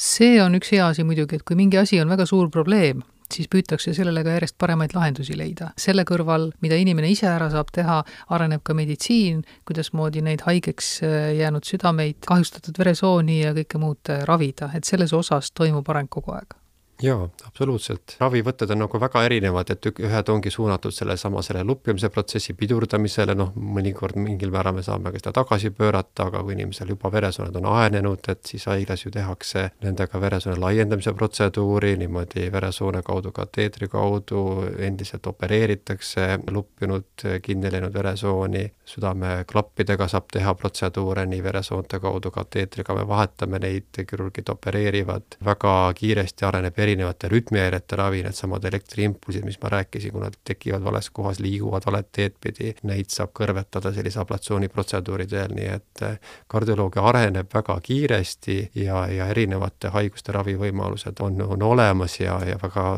See 0.00 0.38
on 0.42 0.54
üks 0.56 0.72
hea 0.72 0.86
asi 0.88 1.04
muidugi, 1.04 1.36
et 1.36 1.44
kui 1.44 1.56
mingi 1.58 1.76
asi 1.78 2.00
on 2.00 2.08
väga 2.08 2.24
suur 2.26 2.48
probleem, 2.50 3.02
siis 3.34 3.50
püütakse 3.52 3.92
sellele 3.94 4.22
ka 4.24 4.36
järjest 4.36 4.56
paremaid 4.58 4.94
lahendusi 4.96 5.36
leida. 5.38 5.70
selle 5.76 6.04
kõrval, 6.08 6.50
mida 6.60 6.78
inimene 6.80 7.10
ise 7.12 7.28
ära 7.28 7.50
saab 7.52 7.68
teha, 7.74 8.00
areneb 8.32 8.62
ka 8.64 8.74
meditsiin, 8.74 9.42
kuidasmoodi 9.68 10.22
neid 10.24 10.46
haigeks 10.46 10.88
äh, 11.04 11.18
jäänud 11.42 11.68
südameid, 11.68 12.22
kahjustatud 12.26 12.78
veresooni 12.78 13.42
ja 13.42 13.52
kõike 13.56 13.82
muud 13.82 14.10
äh, 14.10 14.24
ravida, 14.28 14.70
et 14.74 14.88
selles 14.88 15.12
osas 15.12 15.52
toimub 15.52 15.88
areng 15.92 16.10
kogu 16.10 16.34
aeg 16.38 16.56
jaa, 17.02 17.28
absoluutselt. 17.46 18.16
ravivõtted 18.20 18.70
on 18.74 18.82
nagu 18.84 19.00
väga 19.00 19.22
erinevad, 19.24 19.70
et 19.72 19.86
ühed 19.90 20.32
ongi 20.32 20.50
suunatud 20.50 20.94
sellesama, 20.94 21.42
selle 21.42 21.64
luppimise 21.64 22.10
protsessi 22.12 22.54
pidurdamisele, 22.58 23.34
noh, 23.38 23.52
mõnikord 23.56 24.18
mingil 24.20 24.52
määral 24.52 24.76
me 24.76 24.84
saame 24.84 25.12
ka 25.12 25.22
seda 25.22 25.32
tagasi 25.40 25.70
pöörata, 25.76 26.28
aga 26.28 26.42
kui 26.44 26.54
inimesel 26.56 26.92
juba 26.94 27.12
veresooned 27.12 27.56
on 27.60 27.68
aenenud, 27.72 28.28
et 28.28 28.52
siis 28.52 28.66
haiglas 28.70 29.04
ju 29.04 29.12
tehakse 29.14 29.66
nendega 29.84 30.20
veresoone 30.20 30.58
laiendamise 30.60 31.14
protseduuri, 31.16 31.94
niimoodi 32.00 32.50
veresoone 32.52 33.02
kaudu, 33.06 33.32
kateetri 33.36 33.88
kaudu, 33.88 34.44
endiselt 34.78 35.26
opereeritakse 35.26 36.28
luppinud, 36.50 37.26
kinni 37.42 37.72
läinud 37.72 37.94
veresooni, 37.94 38.66
südameklappidega 38.90 40.08
saab 40.10 40.28
teha 40.32 40.54
protseduure 40.54 41.26
nii 41.26 41.42
veresoonte 41.44 42.00
kaudu, 42.00 42.30
kateetriga 42.34 42.94
me 42.98 43.06
vahetame 43.08 43.60
neid, 43.62 43.88
kirurgid 44.10 44.48
opereerivad, 44.52 45.38
väga 45.44 45.74
kiiresti 45.96 46.44
areneb 46.46 46.78
eri 46.78 46.89
erinevate 46.90 47.28
rütmihäirete 47.28 47.96
ravi, 47.96 48.22
needsamad 48.26 48.64
elektriimpulsid, 48.64 49.44
mis 49.46 49.58
ma 49.62 49.70
rääkisin, 49.76 50.12
kui 50.12 50.24
nad 50.24 50.36
tekivad 50.44 50.84
vales 50.84 51.10
kohas, 51.10 51.40
liiguvad 51.40 51.86
valet 51.86 52.10
teed 52.12 52.36
pidi, 52.40 52.74
neid 52.90 53.12
saab 53.14 53.32
kõrvetada 53.36 53.92
sellise 53.94 54.20
ablatsiooniprotseduuri 54.22 55.26
teel, 55.30 55.54
nii 55.56 55.70
et 55.76 56.04
eh, 56.06 56.34
kardioloogia 56.50 57.06
areneb 57.12 57.54
väga 57.54 57.78
kiiresti 57.86 58.58
ja, 58.82 59.06
ja 59.12 59.30
erinevate 59.30 59.94
haiguste 59.94 60.34
ravivõimalused 60.36 61.22
on, 61.24 61.40
on 61.46 61.62
olemas 61.62 62.20
ja, 62.20 62.40
ja 62.46 62.58
väga 62.62 62.90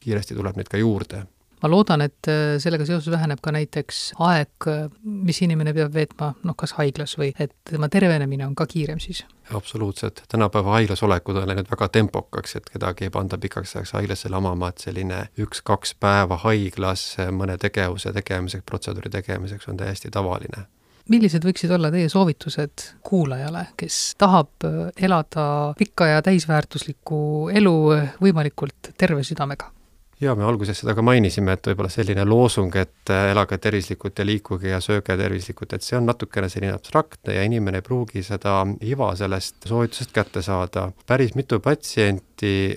kiiresti 0.00 0.38
tuleb 0.38 0.60
neid 0.60 0.70
ka 0.70 0.80
juurde 0.80 1.26
ma 1.62 1.70
loodan, 1.70 2.04
et 2.04 2.28
äh, 2.30 2.56
sellega 2.62 2.86
seoses 2.88 3.10
väheneb 3.12 3.42
ka 3.42 3.52
näiteks 3.54 4.00
aeg, 4.26 4.68
mis 5.04 5.42
inimene 5.44 5.74
peab 5.76 5.94
veetma 5.94 6.32
noh, 6.46 6.56
kas 6.58 6.74
haiglas 6.78 7.16
või 7.20 7.32
et 7.38 7.54
tema 7.68 7.88
tervenemine 7.92 8.46
on 8.46 8.56
ka 8.58 8.66
kiirem 8.70 9.00
siis. 9.02 9.24
Absoluutselt, 9.54 10.22
tänapäeva 10.30 10.76
haiglas 10.78 11.02
olekud 11.02 11.36
on 11.36 11.48
läinud 11.50 11.70
väga 11.70 11.88
tempokaks, 11.96 12.56
et 12.56 12.68
kedagi 12.72 13.08
ei 13.08 13.14
panda 13.14 13.38
pikaks 13.38 13.76
ajaks 13.76 13.94
haiglasse 13.98 14.30
lamama, 14.30 14.70
et 14.70 14.84
selline 14.84 15.24
üks-kaks 15.40 15.96
päeva 16.00 16.38
haiglas 16.44 17.16
mõne 17.34 17.58
tegevuse 17.60 18.12
tegemiseks, 18.14 18.64
protseduuri 18.66 19.10
tegemiseks 19.10 19.68
on 19.68 19.80
täiesti 19.80 20.12
tavaline. 20.14 20.68
Millised 21.10 21.42
võiksid 21.42 21.72
olla 21.74 21.88
teie 21.90 22.06
soovitused 22.12 22.84
kuulajale, 23.02 23.64
kes 23.80 24.14
tahab 24.20 24.68
elada 25.00 25.46
pikka 25.78 26.06
ja 26.06 26.22
täisväärtuslikku 26.22 27.50
elu 27.56 27.76
võimalikult 28.22 28.92
terve 29.00 29.24
südamega? 29.26 29.72
Jaa, 30.20 30.34
me 30.36 30.44
alguses 30.44 30.82
seda 30.82 30.94
ka 30.96 31.02
mainisime, 31.04 31.54
et 31.56 31.70
võib-olla 31.70 31.90
selline 31.92 32.24
loosung, 32.28 32.74
et 32.76 33.12
äh, 33.12 33.30
elage 33.32 33.58
tervislikult 33.62 34.20
ja 34.20 34.26
liikuge 34.28 34.72
ja 34.72 34.80
sööge 34.84 35.16
tervislikult, 35.16 35.72
et 35.72 35.86
see 35.86 35.96
on 35.98 36.08
natukene 36.10 36.50
selline 36.52 36.74
abstraktne 36.76 37.36
ja 37.38 37.44
inimene 37.48 37.80
ei 37.80 37.86
pruugi 37.86 38.24
seda 38.26 38.60
iva 38.86 39.12
sellest 39.16 39.68
soovitusest 39.70 40.12
kätte 40.16 40.42
saada. 40.44 40.90
päris 41.06 41.34
mitu 41.34 41.60
patsienti 41.60 42.29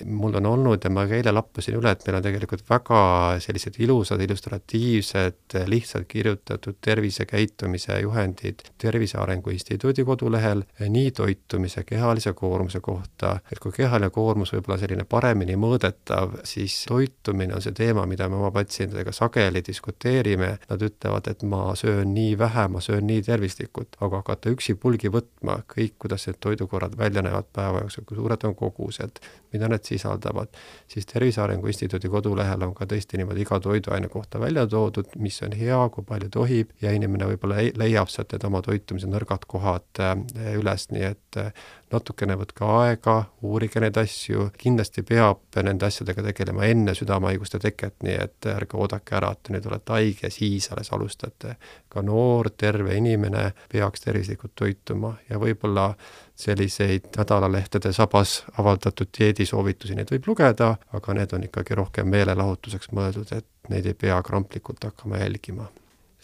mul 0.04 0.34
on 0.40 0.46
olnud 0.46 0.84
ja 0.84 0.90
ma 0.90 1.06
ka 1.08 1.16
eile 1.18 1.32
lappasin 1.34 1.78
üle, 1.78 1.92
et 1.94 2.04
meil 2.06 2.18
on 2.18 2.24
tegelikult 2.24 2.64
väga 2.68 3.00
sellised 3.42 3.78
ilusad, 3.82 4.20
illustratiivsed, 4.24 5.56
lihtsalt 5.70 6.08
kirjutatud 6.08 6.78
tervisekäitumise 6.84 8.00
juhendid 8.02 8.64
Tervise 8.78 9.18
Arengu 9.18 9.50
Instituudi 9.50 10.04
kodulehel 10.04 10.64
nii 10.88 11.10
toitumise, 11.16 11.84
kehalise 11.86 12.32
koormuse 12.32 12.80
kohta, 12.80 13.38
et 13.52 13.60
kui 13.62 13.72
kehaline 13.72 14.10
koormus 14.14 14.52
võib 14.54 14.68
olla 14.68 14.78
selline 14.80 15.04
paremini 15.08 15.56
mõõdetav, 15.60 16.40
siis 16.44 16.76
toitumine 16.88 17.56
on 17.56 17.64
see 17.64 17.74
teema, 17.76 18.06
mida 18.10 18.28
me 18.28 18.38
oma 18.40 18.50
patsientidega 18.54 19.12
sageli 19.12 19.62
diskuteerime, 19.66 20.54
nad 20.70 20.82
ütlevad, 20.82 21.30
et 21.30 21.42
ma 21.48 21.66
söön 21.78 22.14
nii 22.14 22.38
vähe, 22.38 22.66
ma 22.68 22.82
söön 22.84 23.06
nii 23.08 23.22
tervislikult, 23.26 23.96
aga 24.00 24.22
hakata 24.22 24.52
üksipulgi 24.54 25.12
võtma 25.14 25.60
kõik, 25.70 25.96
kuidas 26.04 26.26
need 26.28 26.40
toidukorrad 26.44 26.98
välja 26.98 27.24
näevad 27.24 27.48
päeva 27.52 27.84
jooksul, 27.84 28.06
kui 28.08 28.18
suured 28.18 28.44
on 28.48 28.54
kogused, 28.58 29.20
mida 29.54 29.68
need 29.70 29.86
sisaldavad, 29.86 30.52
siis 30.90 31.06
Tervise 31.10 31.42
Arengu 31.44 31.70
Instituudi 31.70 32.10
kodulehel 32.12 32.66
on 32.66 32.74
ka 32.76 32.88
tõesti 32.90 33.20
niimoodi 33.20 33.44
iga 33.46 33.60
toiduaine 33.62 34.10
kohta 34.12 34.40
välja 34.42 34.66
toodud, 34.70 35.14
mis 35.22 35.40
on 35.46 35.54
hea, 35.56 35.80
kui 35.94 36.06
palju 36.08 36.30
tohib 36.34 36.74
ja 36.82 36.92
inimene 36.94 37.30
võib-olla 37.32 37.62
leiab 37.78 38.12
sealt 38.12 38.34
need 38.34 38.46
oma 38.48 38.62
toitumise 38.64 39.10
nõrgad 39.10 39.46
kohad 39.50 40.02
äh, 40.02 40.16
üles, 40.58 40.88
nii 40.92 41.08
et 41.12 41.40
äh, 41.40 41.52
natukene 41.92 42.36
võtke 42.38 42.64
aega, 42.66 43.16
uurige 43.44 43.80
neid 43.82 43.96
asju, 44.00 44.48
kindlasti 44.58 45.04
peab 45.06 45.58
nende 45.62 45.86
asjadega 45.86 46.24
tegelema 46.28 46.66
enne 46.66 46.94
südamehaiguste 46.96 47.60
teket, 47.62 47.96
nii 48.06 48.16
et 48.26 48.48
ärge 48.50 48.78
oodake 48.80 49.16
ära, 49.18 49.32
et 49.34 49.52
nüüd 49.54 49.68
olete 49.70 49.96
haige, 49.96 50.30
siis 50.30 50.70
alles 50.72 50.92
alustate. 50.92 51.56
ka 51.88 52.02
noor, 52.02 52.50
terve 52.58 52.96
inimene 52.96 53.52
peaks 53.70 54.02
tervislikult 54.02 54.54
toituma 54.54 55.14
ja 55.30 55.38
võib-olla 55.38 55.92
selliseid 56.34 57.12
nädalalehtede 57.16 57.92
sabas 57.92 58.42
avaldatud 58.58 59.12
dieedisoovitusi, 59.18 59.94
neid 59.94 60.10
võib 60.10 60.26
lugeda, 60.32 60.74
aga 60.92 61.14
need 61.14 61.32
on 61.32 61.46
ikkagi 61.46 61.78
rohkem 61.78 62.10
meelelahutuseks 62.10 62.90
mõeldud, 62.90 63.30
et 63.36 63.70
neid 63.70 63.86
ei 63.86 63.94
pea 63.94 64.20
kramplikult 64.22 64.84
hakkama 64.84 65.22
jälgima 65.22 65.70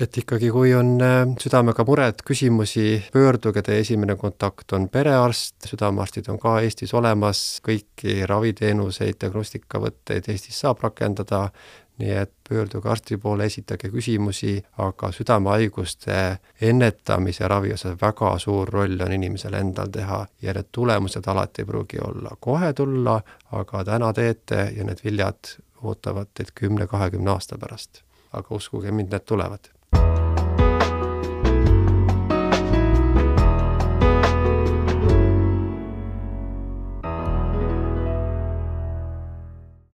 et 0.00 0.18
ikkagi, 0.18 0.48
kui 0.50 0.72
on 0.74 0.94
äh, 1.04 1.18
südamega 1.40 1.84
mured, 1.84 2.22
küsimusi, 2.26 3.02
pöörduge, 3.12 3.62
teie 3.62 3.82
esimene 3.84 4.16
kontakt 4.16 4.72
on 4.72 4.88
perearst, 4.88 5.68
südamearstid 5.68 6.30
on 6.32 6.38
ka 6.40 6.56
Eestis 6.64 6.94
olemas, 6.96 7.60
kõiki 7.66 8.22
raviteenuseid, 8.28 9.18
diagnostikavõtteid 9.20 10.30
Eestis 10.32 10.60
saab 10.64 10.80
rakendada, 10.86 11.48
nii 12.00 12.14
et 12.16 12.32
pöörduge 12.48 12.88
arsti 12.88 13.18
poole, 13.20 13.44
esitage 13.50 13.90
küsimusi, 13.92 14.54
aga 14.80 15.10
südamehaiguste 15.12 16.20
ennetamise 16.70 17.48
ravi 17.48 17.74
osas 17.76 17.98
väga 18.00 18.32
suur 18.40 18.72
roll 18.72 19.02
on 19.04 19.12
inimesel 19.12 19.58
endal 19.58 19.92
teha 19.92 20.22
ja 20.42 20.54
need 20.56 20.70
tulemused 20.72 21.28
alati 21.28 21.60
ei 21.60 21.68
pruugi 21.68 22.00
olla 22.04 22.32
kohe 22.40 22.72
tulla, 22.72 23.18
aga 23.52 23.84
täna 23.84 24.14
teete 24.16 24.70
ja 24.76 24.86
need 24.88 25.04
viljad 25.04 25.58
ootavad 25.82 26.32
teid 26.32 26.54
kümne-kahekümne 26.54 27.36
aasta 27.36 27.58
pärast. 27.60 28.02
aga 28.32 28.54
uskuge 28.54 28.92
mind, 28.94 29.10
need 29.12 29.26
tulevad 29.26 29.68